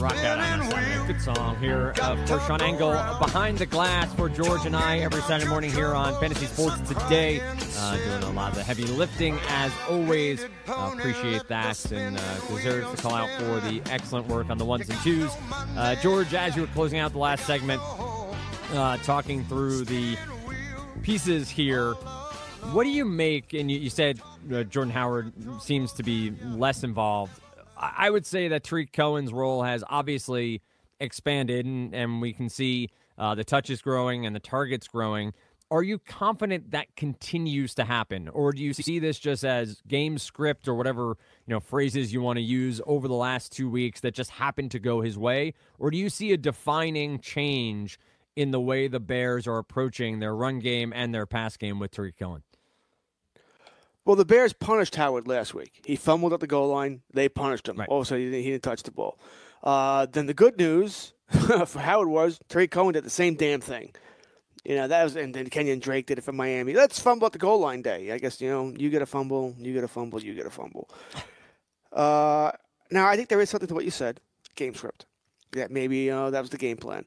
[0.00, 1.06] rock out on a.
[1.06, 1.94] Good song here.
[2.02, 5.94] Of course, Sean Engel behind the glass for George and I every Saturday morning here
[5.94, 7.40] on Fantasy Sports Today.
[7.78, 10.44] Uh, doing a lot of the heavy lifting as always.
[10.68, 14.64] Uh, appreciate that and uh, deserves the call out for the excellent work on the
[14.64, 15.30] ones and twos.
[15.76, 17.80] Uh, George, as you were closing out the last segment,
[18.72, 20.18] uh, talking through the
[21.02, 21.94] pieces here.
[22.72, 23.54] What do you make?
[23.54, 24.20] And you, you said
[24.52, 27.40] uh, Jordan Howard seems to be less involved.
[27.76, 30.62] I, would say that Tarik Cohen's role has obviously
[31.00, 35.32] expanded, and, and we can see uh, the touches growing and the targets growing.
[35.70, 40.16] Are you confident that continues to happen, or do you see this just as game
[40.16, 41.16] script or whatever
[41.46, 44.70] you know phrases you want to use over the last two weeks that just happened
[44.70, 47.98] to go his way, or do you see a defining change
[48.36, 51.90] in the way the Bears are approaching their run game and their pass game with
[51.90, 52.42] Tarik Cohen?
[54.06, 55.82] Well, the Bears punished Howard last week.
[55.84, 57.02] He fumbled at the goal line.
[57.12, 57.76] They punished him.
[57.76, 57.88] Right.
[57.88, 59.18] Also, he didn't, he didn't touch the ball.
[59.64, 61.12] Uh, then the good news
[61.66, 63.92] for Howard was Terry Cohen did the same damn thing.
[64.64, 66.72] You know that was, and then Kenyan Drake did it for Miami.
[66.72, 68.10] Let's fumble at the goal line day.
[68.12, 70.50] I guess you know you get a fumble, you get a fumble, you get a
[70.50, 70.88] fumble.
[71.92, 72.50] Uh,
[72.90, 74.20] now I think there is something to what you said.
[74.56, 75.06] Game script.
[75.52, 77.04] That maybe uh, that was the game plan.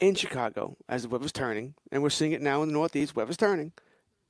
[0.00, 3.36] In Chicago, as the weather's turning, and we're seeing it now in the Northeast, weather's
[3.36, 3.72] turning.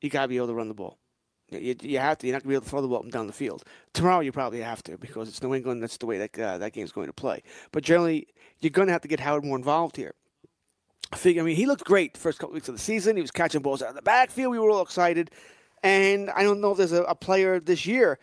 [0.00, 0.98] You gotta be able to run the ball.
[1.50, 2.26] You, you have to.
[2.26, 3.64] You're not gonna be able to throw the ball down the field.
[3.92, 5.82] Tomorrow you probably have to because it's New England.
[5.82, 7.42] That's the way that uh, that game's going to play.
[7.72, 8.28] But generally,
[8.60, 10.14] you're gonna have to get Howard more involved here.
[11.12, 11.42] I figure.
[11.42, 13.16] I mean, he looked great the first couple weeks of the season.
[13.16, 14.52] He was catching balls out of the backfield.
[14.52, 15.30] We were all excited.
[15.82, 18.18] And I don't know if there's a, a player this year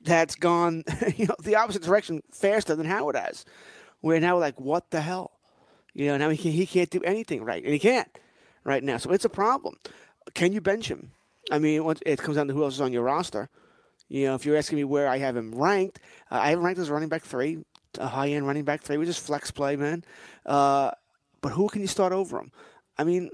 [0.00, 0.84] that's gone,
[1.16, 3.44] you know, the opposite direction faster than Howard has.
[4.00, 5.32] We're now like, what the hell?
[5.94, 8.08] You know, now he, can, he can't do anything right, and he can't
[8.64, 8.96] right now.
[8.96, 9.76] So it's a problem.
[10.34, 11.12] Can you bench him?
[11.50, 13.48] I mean, it comes down to who else is on your roster.
[14.08, 16.64] You know, if you're asking me where I have him ranked, uh, I have him
[16.64, 17.58] ranked as running back three,
[17.98, 20.04] a high end running back three, which is flex play, man.
[20.44, 20.90] Uh,
[21.40, 22.52] but who can you start over him?
[22.98, 23.30] I mean,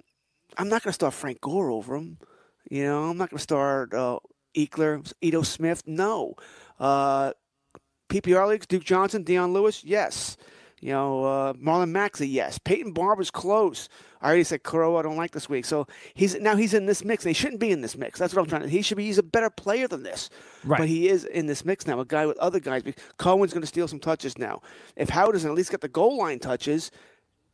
[0.56, 2.18] I'm not going to start Frank Gore over him.
[2.70, 4.18] You know, I'm not going to start uh,
[4.56, 5.82] Ekeler, Ito Smith.
[5.86, 6.34] No.
[6.78, 7.32] Uh,
[8.08, 10.36] PPR leagues, Duke Johnson, Dion Lewis, yes.
[10.80, 12.58] You know, uh, Marlon a yes.
[12.58, 13.88] Peyton Barber's close.
[14.20, 15.64] I already said Crow I don't like this week.
[15.64, 17.24] So he's now he's in this mix.
[17.24, 18.18] He shouldn't be in this mix.
[18.18, 18.68] That's what I'm trying to.
[18.68, 19.04] He should be.
[19.04, 20.30] He's a better player than this.
[20.64, 20.78] Right.
[20.78, 21.98] But he is in this mix now.
[22.00, 22.82] A guy with other guys.
[23.18, 24.62] Cohen's going to steal some touches now.
[24.96, 26.90] If Howard doesn't at least get the goal line touches,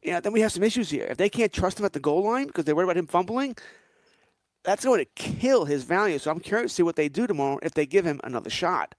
[0.03, 1.07] yeah, then we have some issues here.
[1.09, 3.57] If they can't trust him at the goal line because they're worried about him fumbling,
[4.65, 6.19] that's going to kill his value.
[6.19, 8.95] So I'm curious to see what they do tomorrow if they give him another shot.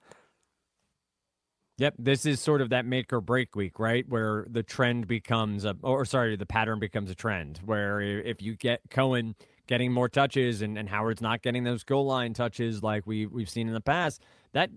[1.78, 4.08] Yep, this is sort of that make or break week, right?
[4.08, 7.60] Where the trend becomes a, or sorry, the pattern becomes a trend.
[7.64, 9.34] Where if you get Cohen
[9.66, 13.50] getting more touches and, and Howard's not getting those goal line touches like we we've
[13.50, 14.22] seen in the past,
[14.52, 14.70] that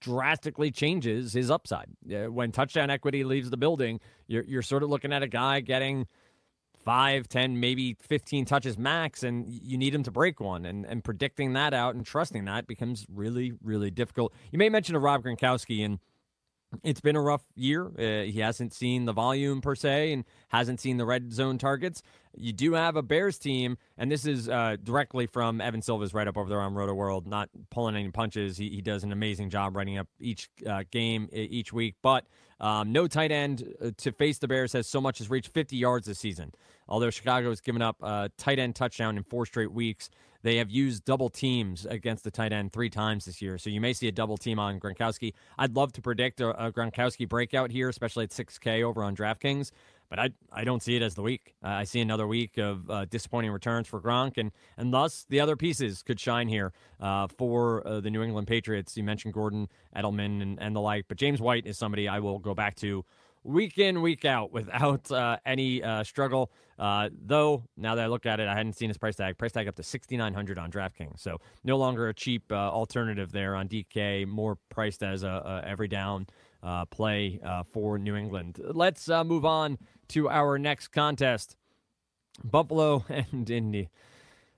[0.00, 1.86] drastically changes his upside.
[2.04, 6.08] When touchdown equity leaves the building, you're you're sort of looking at a guy getting
[6.84, 10.66] five, ten, maybe fifteen touches max, and you need him to break one.
[10.66, 14.34] And and predicting that out and trusting that becomes really, really difficult.
[14.50, 16.00] You may mention a Rob Gronkowski and
[16.82, 17.86] it's been a rough year.
[17.86, 22.02] Uh, he hasn't seen the volume per se and hasn't seen the red zone targets.
[22.36, 26.26] You do have a Bears team, and this is uh, directly from Evan Silva's right
[26.26, 28.56] up over there on Roto World, not pulling any punches.
[28.56, 31.94] He, he does an amazing job writing up each uh, game each week.
[32.02, 32.26] But
[32.60, 35.76] um, no tight end uh, to face the Bears has so much as reached 50
[35.76, 36.52] yards this season.
[36.88, 40.10] Although Chicago has given up a tight end touchdown in four straight weeks,
[40.44, 43.56] they have used double teams against the tight end three times this year.
[43.56, 45.32] So you may see a double team on Gronkowski.
[45.58, 49.72] I'd love to predict a, a Gronkowski breakout here, especially at 6K over on DraftKings.
[50.10, 51.54] But I I don't see it as the week.
[51.64, 55.40] Uh, I see another week of uh, disappointing returns for Gronk, and and thus the
[55.40, 58.98] other pieces could shine here uh, for uh, the New England Patriots.
[58.98, 59.66] You mentioned Gordon,
[59.96, 63.02] Edelman, and, and the like, but James White is somebody I will go back to
[63.44, 66.50] week in, week out without uh, any uh, struggle.
[66.78, 69.38] Uh, though now that I look at it, I hadn't seen his price tag.
[69.38, 72.54] Price tag up to sixty nine hundred on DraftKings, so no longer a cheap uh,
[72.54, 74.26] alternative there on DK.
[74.26, 76.26] More priced as a, a every down
[76.62, 78.60] uh, play uh, for New England.
[78.64, 79.78] Let's move on
[80.08, 81.56] to our next contest:
[82.42, 83.88] Buffalo and Indy.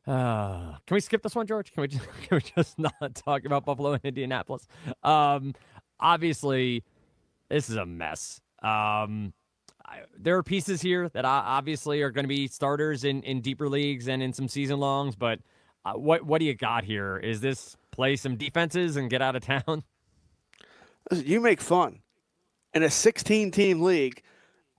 [0.06, 1.72] Uh, can we skip this one, George?
[1.72, 4.66] Can we just, can we just not talk about Buffalo and Indianapolis?
[5.02, 5.54] Um,
[5.98, 6.84] obviously,
[7.48, 8.40] this is a mess.
[8.66, 9.32] Um,
[9.84, 13.68] I, there are pieces here that obviously are going to be starters in, in deeper
[13.68, 15.38] leagues and in some season longs, but
[15.84, 17.16] uh, what what do you got here?
[17.16, 19.84] Is this play some defenses and get out of town?
[21.12, 22.00] You make fun.
[22.74, 24.22] In a 16 team league,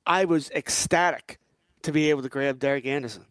[0.06, 1.40] I was ecstatic
[1.84, 3.26] to be able to grab Derek Anderson.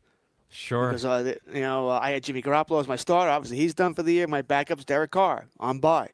[0.48, 0.88] Sure.
[0.88, 3.30] Because, uh, you know, uh, I had Jimmy Garoppolo as my starter.
[3.30, 4.26] Obviously, he's done for the year.
[4.26, 6.08] My backup's Derek Carr on bye.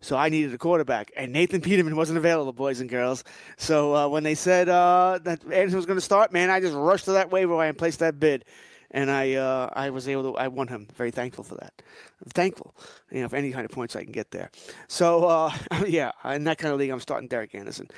[0.00, 3.24] So I needed a quarterback, and Nathan Peterman wasn't available, boys and girls.
[3.56, 6.74] So uh, when they said uh, that Anderson was going to start, man, I just
[6.74, 8.44] rushed to that waiver wire and placed that bid,
[8.92, 10.86] and I uh, I was able to I won him.
[10.94, 11.82] Very thankful for that.
[12.24, 12.76] I'm thankful,
[13.10, 14.50] you know, for any kind of points I can get there.
[14.86, 15.52] So uh,
[15.86, 17.88] yeah, in that kind of league, I'm starting Derek Anderson.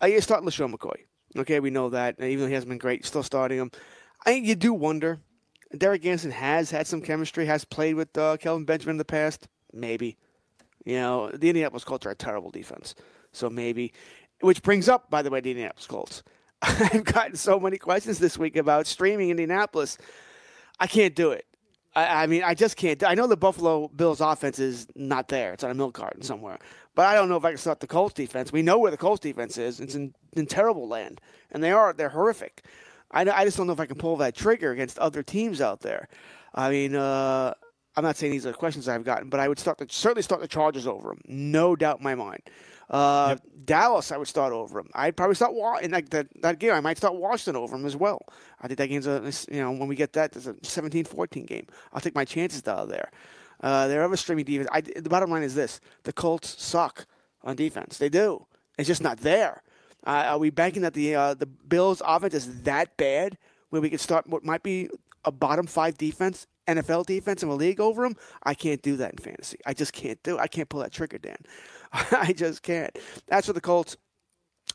[0.00, 1.04] I starting LeSean McCoy.
[1.36, 2.18] Okay, we know that.
[2.18, 3.70] Even though he hasn't been great, still starting him.
[4.24, 5.18] I you do wonder.
[5.76, 9.48] Derek Anderson has had some chemistry, has played with uh, Kelvin Benjamin in the past.
[9.74, 10.16] Maybe.
[10.84, 12.94] You know, the Indianapolis Colts are a terrible defense.
[13.32, 13.92] So maybe,
[14.40, 16.22] which brings up, by the way, the Indianapolis Colts.
[16.62, 19.98] I've gotten so many questions this week about streaming Indianapolis.
[20.80, 21.44] I can't do it.
[21.94, 23.02] I, I mean, I just can't.
[23.04, 25.52] I know the Buffalo Bills offense is not there.
[25.52, 26.58] It's on a milk carton somewhere.
[26.94, 28.52] But I don't know if I can start the Colts defense.
[28.52, 29.80] We know where the Colts defense is.
[29.80, 31.20] It's in, in terrible land.
[31.52, 31.92] And they are.
[31.92, 32.64] They're horrific.
[33.10, 35.80] I, I just don't know if I can pull that trigger against other teams out
[35.80, 36.08] there.
[36.54, 37.54] I mean, uh,
[37.98, 40.40] I'm not saying these are questions I've gotten, but I would start the, certainly start
[40.40, 42.42] the Chargers over them, no doubt in my mind.
[42.88, 43.42] Uh, yep.
[43.64, 44.88] Dallas, I would start over them.
[44.94, 46.74] I'd probably start in that, that, that game.
[46.74, 48.24] I might start Washington over them as well.
[48.62, 51.66] I think that game's a you know when we get that, it's a 17-14 game.
[51.92, 53.10] I'll take my chances out of there.
[53.60, 54.68] Uh, their other streaming defense.
[54.72, 57.04] I, the bottom line is this: the Colts suck
[57.42, 57.98] on defense.
[57.98, 58.46] They do.
[58.78, 59.60] It's just not there.
[60.06, 63.38] Uh, are we banking that the uh, the Bills' offense is that bad
[63.70, 64.88] where we could start what might be
[65.24, 69.12] a bottom five defense NFL defense in a league over them, I can't do that
[69.12, 69.58] in fantasy.
[69.66, 70.40] I just can't do it.
[70.40, 71.38] I can't pull that trigger, Dan.
[71.92, 72.96] I just can't.
[73.26, 73.96] That's for the Colts.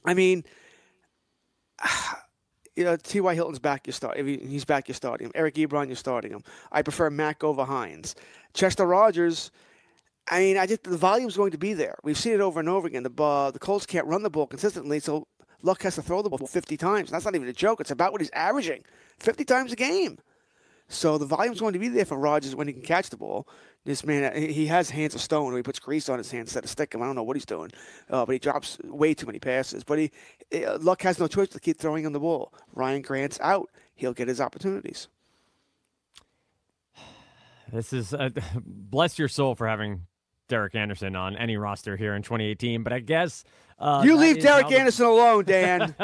[0.03, 0.43] I mean,
[2.75, 3.35] you know, T.Y.
[3.35, 4.17] Hilton's back, you start.
[4.17, 5.31] He's back, you're starting him.
[5.35, 6.43] Eric Ebron, you're starting him.
[6.71, 8.15] I prefer Mack over Hines.
[8.53, 9.51] Chester Rogers,
[10.29, 11.97] I mean, I just the volume's going to be there.
[12.03, 13.03] We've seen it over and over again.
[13.03, 15.27] The uh, the Colts can't run the ball consistently, so
[15.61, 17.09] Luck has to throw the ball 50 times.
[17.09, 17.81] That's not even a joke.
[17.81, 18.83] It's about what he's averaging
[19.19, 20.17] 50 times a game.
[20.93, 23.47] So the volume's going to be there for Rogers when he can catch the ball.
[23.85, 25.47] This man, he has hands of stone.
[25.47, 27.01] Where he puts grease on his hands instead of stick him.
[27.01, 27.71] I don't know what he's doing,
[28.09, 29.83] uh, but he drops way too many passes.
[29.83, 30.11] But he,
[30.63, 32.53] uh, Luck has no choice but to keep throwing him the ball.
[32.73, 33.69] Ryan Grant's out.
[33.95, 35.07] He'll get his opportunities.
[37.71, 38.29] This is uh,
[38.65, 40.03] bless your soul for having
[40.47, 42.83] Derek Anderson on any roster here in 2018.
[42.83, 43.43] But I guess
[43.79, 45.95] uh, you leave Derek Anderson alone, Dan.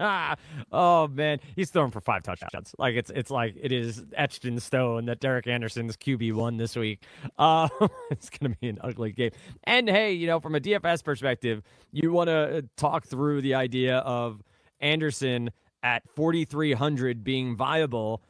[0.72, 2.74] oh man, he's throwing for five touchdowns.
[2.78, 6.76] Like it's it's like it is etched in stone that Derek Anderson's QB one this
[6.76, 7.02] week.
[7.38, 7.68] Uh,
[8.10, 9.32] it's going to be an ugly game.
[9.64, 13.98] And hey, you know, from a DFS perspective, you want to talk through the idea
[13.98, 14.42] of
[14.80, 15.50] Anderson
[15.82, 18.22] at 4,300 being viable.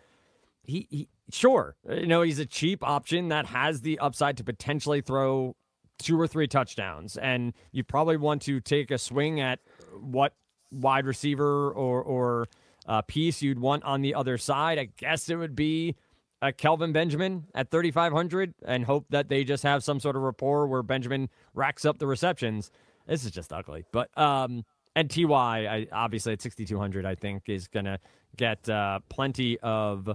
[0.62, 5.01] He, he sure, you know, he's a cheap option that has the upside to potentially
[5.01, 5.57] throw
[5.99, 9.61] two or three touchdowns, and you probably want to take a swing at
[10.01, 10.35] what
[10.70, 12.49] wide receiver or or
[12.87, 14.79] uh, piece you'd want on the other side.
[14.79, 15.97] I guess it would be
[16.43, 20.66] a Kelvin Benjamin at 3,500 and hope that they just have some sort of rapport
[20.66, 22.70] where Benjamin racks up the receptions.
[23.07, 23.85] This is just ugly.
[23.91, 24.64] But, um,
[24.95, 27.99] and TY, I, obviously at 6,200, I think is going to
[28.37, 30.09] get uh, plenty of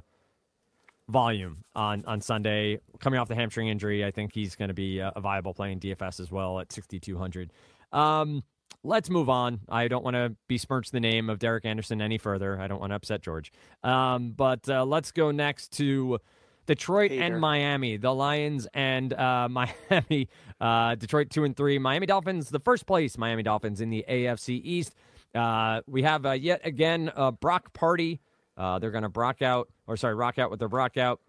[1.11, 2.79] volume on, on Sunday.
[2.99, 5.71] Coming off the hamstring injury, I think he's going to be a, a viable play
[5.71, 7.51] in DFS as well at 6,200.
[7.91, 8.43] Um,
[8.83, 9.59] let's move on.
[9.69, 12.59] I don't want to besmirch the name of Derek Anderson any further.
[12.59, 13.51] I don't want to upset George.
[13.83, 16.19] Um, but uh, let's go next to
[16.65, 17.23] Detroit Hater.
[17.23, 17.97] and Miami.
[17.97, 19.47] The Lions and uh,
[19.89, 20.29] Miami.
[20.59, 21.77] Uh, Detroit two and three.
[21.77, 24.95] Miami Dolphins, the first place Miami Dolphins in the AFC East.
[25.33, 28.19] Uh, we have uh, yet again a Brock Party.
[28.61, 31.19] Uh, they're going to Brock out, or sorry, rock out with their Brock out.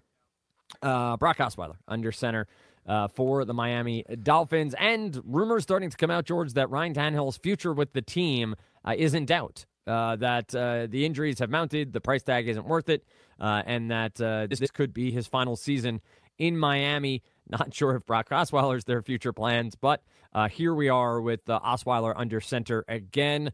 [0.82, 2.46] Uh, Brock Osweiler under center
[2.86, 4.74] uh, for the Miami Dolphins.
[4.78, 8.54] And rumors starting to come out, George, that Ryan Tannehill's future with the team
[8.84, 9.64] uh, is in doubt.
[9.86, 13.04] uh, that uh, the injuries have mounted, the price tag isn't worth it,
[13.40, 16.00] uh, and that uh, this, this could be his final season
[16.38, 17.22] in Miami.
[17.48, 20.02] Not sure if Brock Osweiler's their future plans, but
[20.32, 23.52] uh, here we are with uh, Osweiler under center again.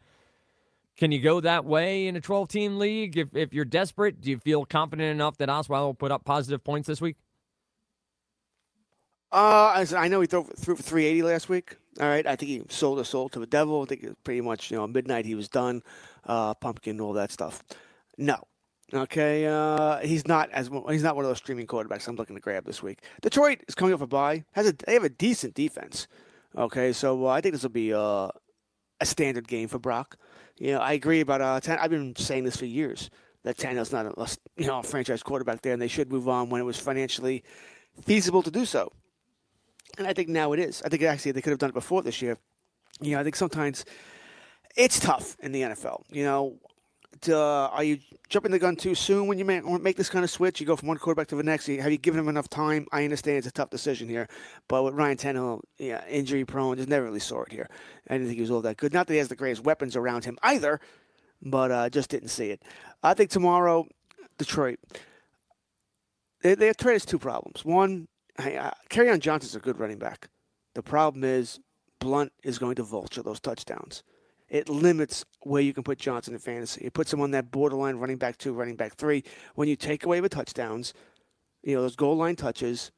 [0.98, 4.20] Can you go that way in a 12 team league if, if you're desperate?
[4.20, 7.16] Do you feel confident enough that Osweiler will put up positive points this week?
[9.30, 11.76] Uh, I know he threw, threw for 380 last week.
[12.00, 13.82] All right, I think he sold his soul to the devil.
[13.82, 15.82] I think it was pretty much, you know, midnight he was done,
[16.26, 17.62] uh, pumpkin, all that stuff.
[18.16, 18.42] No,
[18.92, 22.40] okay, uh, he's not as he's not one of those streaming quarterbacks I'm looking to
[22.40, 23.00] grab this week.
[23.20, 24.44] Detroit is coming off a bye.
[24.52, 26.08] Has a they have a decent defense.
[26.56, 28.28] Okay, so uh, I think this will be uh,
[29.00, 30.16] a standard game for Brock.
[30.58, 33.10] You know, I agree about uh, Tan- I've been saying this for years
[33.44, 36.50] that Tannehill's not a you know a franchise quarterback there, and they should move on
[36.50, 37.44] when it was financially
[38.02, 38.92] feasible to do so.
[39.96, 40.82] And I think now it is.
[40.82, 42.38] I think actually they could have done it before this year.
[43.00, 43.84] You know, I think sometimes
[44.76, 46.02] it's tough in the NFL.
[46.10, 46.58] You know,
[47.28, 47.98] uh, are you
[48.28, 50.60] jumping the gun too soon when you make, make this kind of switch?
[50.60, 51.66] You go from one quarterback to the next.
[51.66, 52.86] Have you given him enough time?
[52.92, 54.28] I understand it's a tough decision here,
[54.68, 57.68] but with Ryan Tannehill, yeah, injury prone, just never really saw it here.
[58.08, 58.92] I didn't think he was all that good.
[58.92, 60.80] Not that he has the greatest weapons around him either,
[61.42, 62.62] but uh, just didn't see it.
[63.02, 63.86] I think tomorrow,
[64.38, 64.78] Detroit.
[66.42, 67.64] They, their trade two problems.
[67.64, 68.06] One,
[68.38, 70.28] uh, Kerryon Johnson's a good running back.
[70.74, 71.58] The problem is
[71.98, 74.04] Blount is going to vulture those touchdowns.
[74.48, 76.84] It limits where you can put Johnson in fantasy.
[76.84, 79.24] It puts him on that borderline running back two, running back three.
[79.54, 80.94] When you take away the touchdowns,
[81.62, 82.90] you know those goal line touches,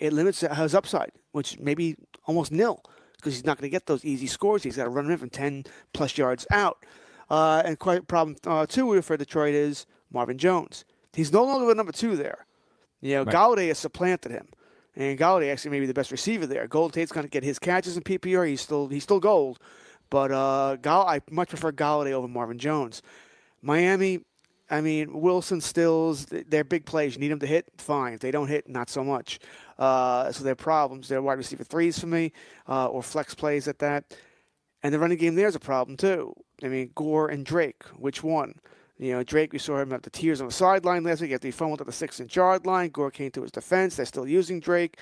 [0.00, 2.82] it limits his upside, which maybe almost nil
[3.16, 4.62] because he's not going to get those easy scores.
[4.62, 6.84] He's got to run in from ten plus yards out.
[7.30, 10.84] Uh, and quite a problem uh, two for Detroit is Marvin Jones.
[11.12, 12.46] He's no longer the number two there.
[13.00, 13.34] You know, right.
[13.34, 14.48] Golladay has supplanted him.
[14.96, 16.66] And Golladay actually may be the best receiver there.
[16.66, 18.48] Golden Tate's going to get his catches in PPR.
[18.48, 19.58] He's still he's still gold,
[20.10, 23.02] but uh, I much prefer Golladay over Marvin Jones.
[23.62, 24.20] Miami,
[24.70, 27.14] I mean Wilson, Stills, they're big plays.
[27.14, 28.12] You need them to hit, fine.
[28.14, 29.38] If they don't hit, not so much.
[29.78, 31.08] Uh, so they're problems.
[31.08, 32.32] They're wide receiver threes for me,
[32.68, 34.04] uh, or flex plays at that.
[34.82, 36.34] And the running game there's a problem too.
[36.62, 38.54] I mean Gore and Drake, which one?
[38.98, 41.46] You know, Drake, we saw him have the tears on the sideline last week after
[41.46, 42.90] he fumbled at the six inch yard line.
[42.90, 43.96] Gore came to his defense.
[43.96, 44.98] They're still using Drake.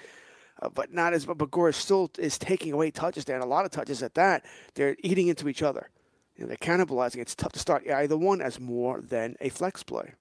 [0.63, 3.65] Uh, but not as but Gore still is taking away touches there, and a lot
[3.65, 4.45] of touches at that.
[4.75, 5.91] They're eating into each other.
[6.37, 7.17] You know, they're cannibalizing.
[7.17, 10.13] It's tough to start either one as more than a flex play.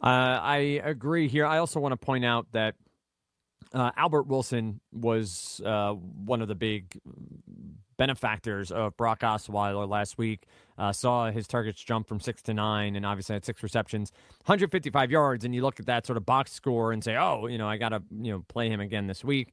[0.00, 1.44] Uh, I agree here.
[1.44, 2.76] I also want to point out that
[3.74, 6.98] uh, Albert Wilson was uh, one of the big
[7.98, 10.46] benefactors of Brock Osweiler last week.
[10.78, 14.12] Uh, saw his targets jump from six to nine, and obviously had six receptions,
[14.46, 15.44] 155 yards.
[15.44, 17.76] And you look at that sort of box score and say, oh, you know, I
[17.76, 19.52] got to you know play him again this week.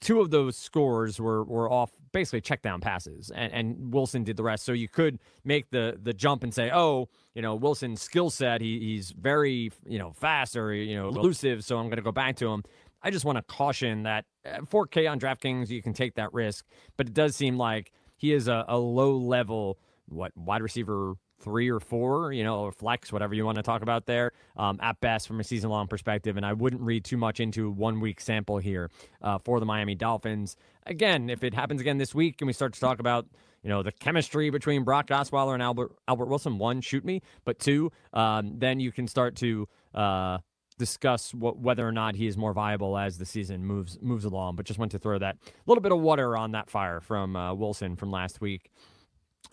[0.00, 4.36] Two of those scores were were off basically check down passes, and, and Wilson did
[4.36, 4.64] the rest.
[4.64, 8.60] So you could make the the jump and say, oh, you know, Wilson's skill set,
[8.60, 12.12] he, he's very you know fast or you know elusive, so I'm going to go
[12.12, 12.64] back to him.
[13.06, 16.64] I just want to caution that 4K uh, on DraftKings, you can take that risk,
[16.96, 19.78] but it does seem like he is a, a low level
[20.08, 23.82] what wide receiver three or four, you know, or flex, whatever you want to talk
[23.82, 26.36] about there, um, at best from a season long perspective.
[26.36, 28.90] And I wouldn't read too much into one week sample here
[29.22, 30.56] uh, for the Miami Dolphins.
[30.84, 33.26] Again, if it happens again this week and we start to talk about,
[33.62, 37.60] you know, the chemistry between Brock Osweiler and Albert Albert Wilson, one, shoot me, but
[37.60, 40.38] two, um, then you can start to uh,
[40.78, 44.56] discuss what, whether or not he is more viable as the season moves moves along.
[44.56, 47.54] But just want to throw that little bit of water on that fire from uh,
[47.54, 48.70] Wilson from last week.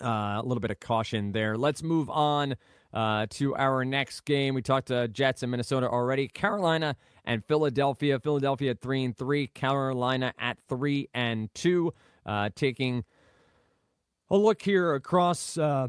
[0.02, 1.56] Uh, a little bit of caution there.
[1.56, 2.56] Let's move on
[2.94, 4.56] uh, to our next game.
[4.56, 6.28] We talked to Jets and Minnesota already.
[6.28, 6.96] Carolina
[7.26, 8.20] and Philadelphia.
[8.20, 9.48] Philadelphia at three and three.
[9.48, 11.94] Carolina at three and two.
[12.26, 13.04] Uh, taking
[14.30, 15.88] a look here across uh,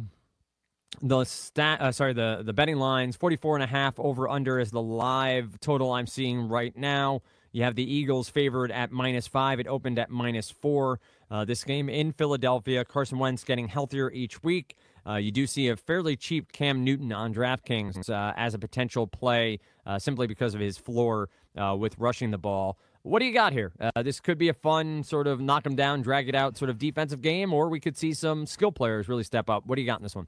[1.02, 4.70] the stat uh, sorry the the betting lines 44 and a half over under is
[4.70, 7.22] the live total i'm seeing right now
[7.52, 11.64] you have the eagles favored at minus five it opened at minus four uh, this
[11.64, 14.76] game in philadelphia carson wentz getting healthier each week
[15.06, 19.06] uh, you do see a fairly cheap cam newton on draftkings uh, as a potential
[19.06, 23.34] play uh, simply because of his floor uh, with rushing the ball what do you
[23.34, 23.70] got here?
[23.96, 26.78] this could be a fun sort of knock him down, drag it out sort of
[26.78, 29.66] defensive game, or we could see some skill players really step up.
[29.66, 30.26] What do you got in this one?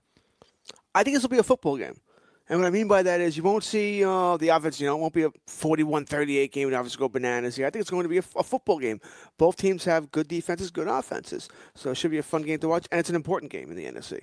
[0.97, 2.01] I think this will be a football game.
[2.49, 4.97] And what I mean by that is you won't see uh, the offense, you know,
[4.97, 7.66] it won't be a 41 38 game and offense go bananas here.
[7.66, 9.01] I think it's going to be a, a, football game.
[9.36, 11.51] Both teams have good defenses, good offenses.
[11.74, 12.86] So it should be a fun game to watch.
[12.90, 14.22] And it's an important game in the NFC.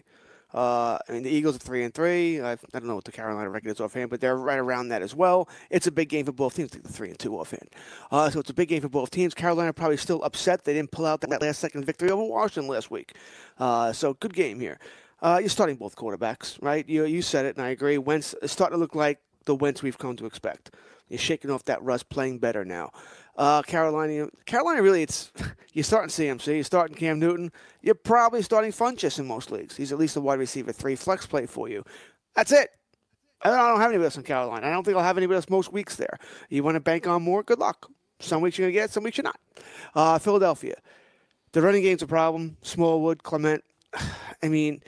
[0.51, 2.41] Uh, I mean, the Eagles are 3 and 3.
[2.41, 5.01] I, I don't know what the Carolina record is offhand, but they're right around that
[5.01, 5.49] as well.
[5.69, 6.71] It's a big game for both teams.
[6.71, 7.69] The 3 and 2 offhand.
[8.11, 9.33] Uh, so it's a big game for both teams.
[9.33, 12.89] Carolina probably still upset they didn't pull out that last second victory over Washington last
[12.89, 13.13] week.
[13.59, 14.79] Uh, so good game here.
[15.23, 16.87] Uh, you're starting both quarterbacks, right?
[16.87, 17.97] You you said it, and I agree.
[17.97, 20.71] Wentz is starting to look like the Wentz we've come to expect.
[21.07, 22.91] You're shaking off that rust, playing better now.
[23.37, 25.31] Uh, Carolina, Carolina, really, it's
[25.73, 29.77] you're starting CMC, you're starting Cam Newton, you're probably starting Funchess in most leagues.
[29.77, 31.85] He's at least a wide receiver three flex play for you.
[32.35, 32.71] That's it.
[33.41, 34.67] I don't, I don't have anybody else in Carolina.
[34.67, 36.19] I don't think I'll have anybody else most weeks there.
[36.49, 37.43] You want to bank on more?
[37.43, 37.89] Good luck.
[38.19, 39.39] Some weeks you're gonna get, some weeks you're not.
[39.95, 40.75] Uh, Philadelphia,
[41.53, 42.57] the running game's a problem.
[42.61, 43.63] Smallwood, Clement.
[44.43, 44.81] I mean,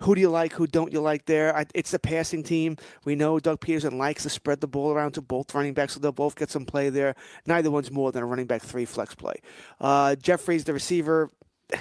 [0.00, 0.52] who do you like?
[0.54, 1.56] Who don't you like there?
[1.56, 2.76] I, it's the passing team.
[3.04, 6.00] We know Doug Pederson likes to spread the ball around to both running backs, so
[6.00, 7.14] they'll both get some play there.
[7.46, 9.34] Neither one's more than a running back three flex play.
[9.80, 11.30] Uh, Jeffries, the receiver,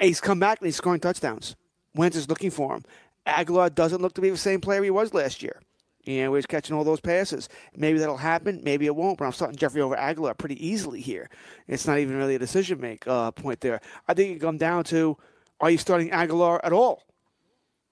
[0.00, 1.56] he's come back and he's scoring touchdowns.
[1.94, 2.84] Wentz is looking for him.
[3.26, 5.60] Agholor doesn't look to be the same player he was last year.
[6.04, 7.48] You know, he's catching all those passes.
[7.76, 8.60] Maybe that'll happen.
[8.64, 9.18] Maybe it won't.
[9.18, 11.28] But I'm starting Jeffery over Agholor pretty easily here.
[11.68, 13.80] It's not even really a decision make uh, point there.
[14.08, 15.18] I think it come down to
[15.60, 17.02] are you starting Agholor at all?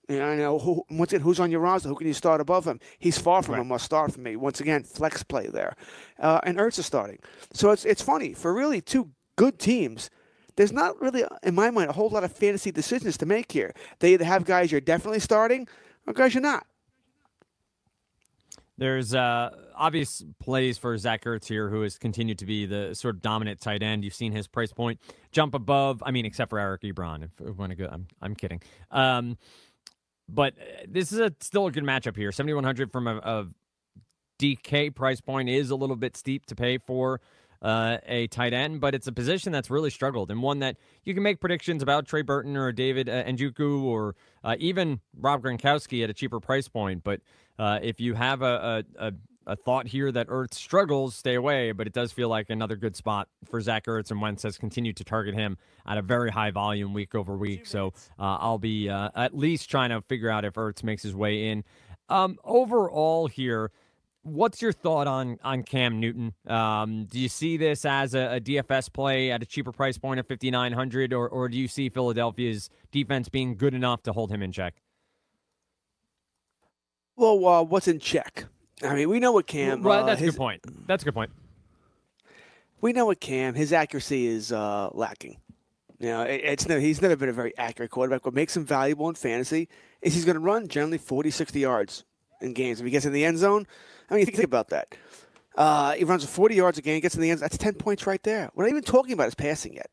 [0.09, 1.89] You know, I know who, once again, who's on your roster?
[1.91, 2.81] Who can you start above him?
[2.99, 4.37] He's far from a must start for me.
[4.37, 5.77] Once again, flex play there,
[6.19, 7.19] uh, and Ertz is starting.
[7.53, 10.09] So it's it's funny for really two good teams.
[10.57, 13.75] There's not really, in my mind, a whole lot of fantasy decisions to make here.
[14.01, 15.69] They either have guys you're definitely starting,
[16.07, 16.67] or guys you're not.
[18.79, 23.17] There's uh, obvious plays for Zach Ertz here, who has continued to be the sort
[23.17, 24.05] of dominant tight end.
[24.05, 25.01] You've seen his price point
[25.33, 26.03] jump above.
[26.07, 27.25] I mean, except for Eric Ebron.
[27.25, 28.63] If we want to go, I'm, I'm kidding.
[28.91, 29.37] Um,
[30.29, 32.33] but uh, this is a, still a good matchup here.
[32.33, 33.47] 7,100 from a, a
[34.39, 37.21] DK price point is a little bit steep to pay for
[37.63, 41.13] uh, a tight end, but it's a position that's really struggled and one that you
[41.15, 44.15] can make predictions about Trey Burton or David uh, Njoku or
[44.45, 47.03] uh, even Rob Gronkowski at a cheaper price point.
[47.03, 47.21] But
[47.59, 49.13] uh, if you have a, a, a
[49.49, 52.95] a thought here that Ertz struggles, stay away, but it does feel like another good
[52.95, 56.51] spot for Zach Ertz, and Wentz has continued to target him at a very high
[56.51, 57.67] volume week over week.
[57.67, 61.15] So uh, I'll be uh, at least trying to figure out if Ertz makes his
[61.17, 61.65] way in.
[62.11, 63.71] Um, overall, here,
[64.23, 66.35] what's your thought on on Cam Newton?
[66.47, 70.21] Um, do you see this as a, a, DFS play at a cheaper price point
[70.21, 74.13] of fifty nine hundred, or or do you see Philadelphia's defense being good enough to
[74.13, 74.75] hold him in check?
[77.17, 78.47] Well, uh, what's in check?
[78.83, 79.83] I mean, we know what Cam.
[79.83, 80.87] Right, uh, that's his, a good point.
[80.87, 81.31] That's a good point.
[82.81, 83.55] We know what Cam.
[83.55, 85.39] His accuracy is uh, lacking.
[85.99, 88.25] You know, it, it's no, he's never been a very accurate quarterback.
[88.25, 89.69] What makes him valuable in fantasy
[90.01, 92.05] is he's going to run generally 40, 60 yards
[92.41, 92.81] in games.
[92.81, 93.67] If he gets in the end zone,
[94.11, 94.95] I mean, think about that.
[95.57, 97.41] Uh, he runs 40 yards a game, gets in the end.
[97.41, 98.51] Zone, that's 10 points right there.
[98.55, 99.91] We're not even talking about his passing yet.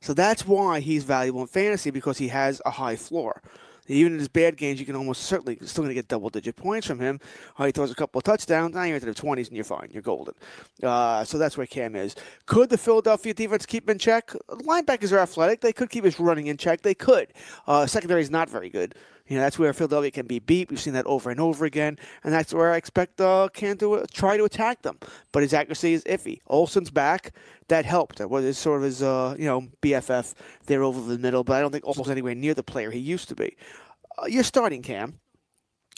[0.00, 3.42] So that's why he's valuable in fantasy because he has a high floor.
[3.88, 6.56] Even in his bad games, you can almost certainly still going to get double digit
[6.56, 7.18] points from him.
[7.58, 8.74] Oh, he throws a couple of touchdowns.
[8.74, 9.88] Now you're into the 20s and you're fine.
[9.92, 10.34] You're golden.
[10.82, 12.14] Uh, so that's where Cam is.
[12.46, 14.28] Could the Philadelphia defense keep him in check?
[14.48, 15.60] Linebackers are athletic.
[15.60, 16.82] They could keep his running in check.
[16.82, 17.28] They could.
[17.66, 18.94] Uh, secondary is not very good.
[19.28, 20.70] You know, that's where Philadelphia can be beat.
[20.70, 23.94] We've seen that over and over again, and that's where I expect uh, Cam to
[23.94, 24.98] uh, try to attack them.
[25.32, 26.40] But his accuracy is iffy.
[26.46, 27.34] Olsen's back.
[27.68, 28.18] That helped.
[28.18, 30.34] That was sort of his, uh, you know, BFF
[30.66, 33.28] there over the middle, but I don't think Olsen's anywhere near the player he used
[33.28, 33.56] to be.
[34.16, 35.20] Uh, you're starting Cam.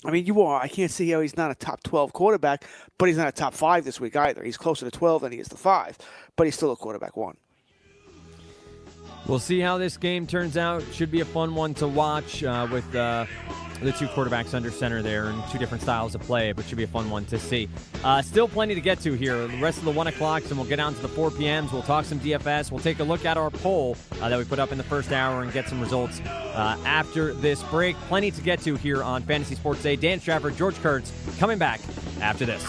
[0.05, 0.61] I mean, you are.
[0.61, 2.64] I can't see how he's not a top 12 quarterback,
[2.99, 4.43] but he's not a top five this week either.
[4.43, 5.99] He's closer to 12 than he is to five,
[6.37, 7.37] but he's still a quarterback one.
[9.27, 10.83] We'll see how this game turns out.
[10.93, 13.27] Should be a fun one to watch uh, with uh,
[13.81, 16.85] the two quarterbacks under center there and two different styles of play, but should be
[16.85, 17.68] a fun one to see.
[18.05, 19.47] Uh, still plenty to get to here.
[19.47, 21.73] The rest of the 1 o'clocks, and we'll get on to the 4 p.m.s.
[21.73, 22.71] We'll talk some DFS.
[22.71, 25.12] We'll take a look at our poll uh, that we put up in the first
[25.12, 27.97] hour and get some results uh, after this break.
[28.09, 29.97] Plenty to get to here on Fantasy Sports Day.
[29.97, 31.81] Dan Strafford, George Kurtz coming back
[32.21, 32.66] after this.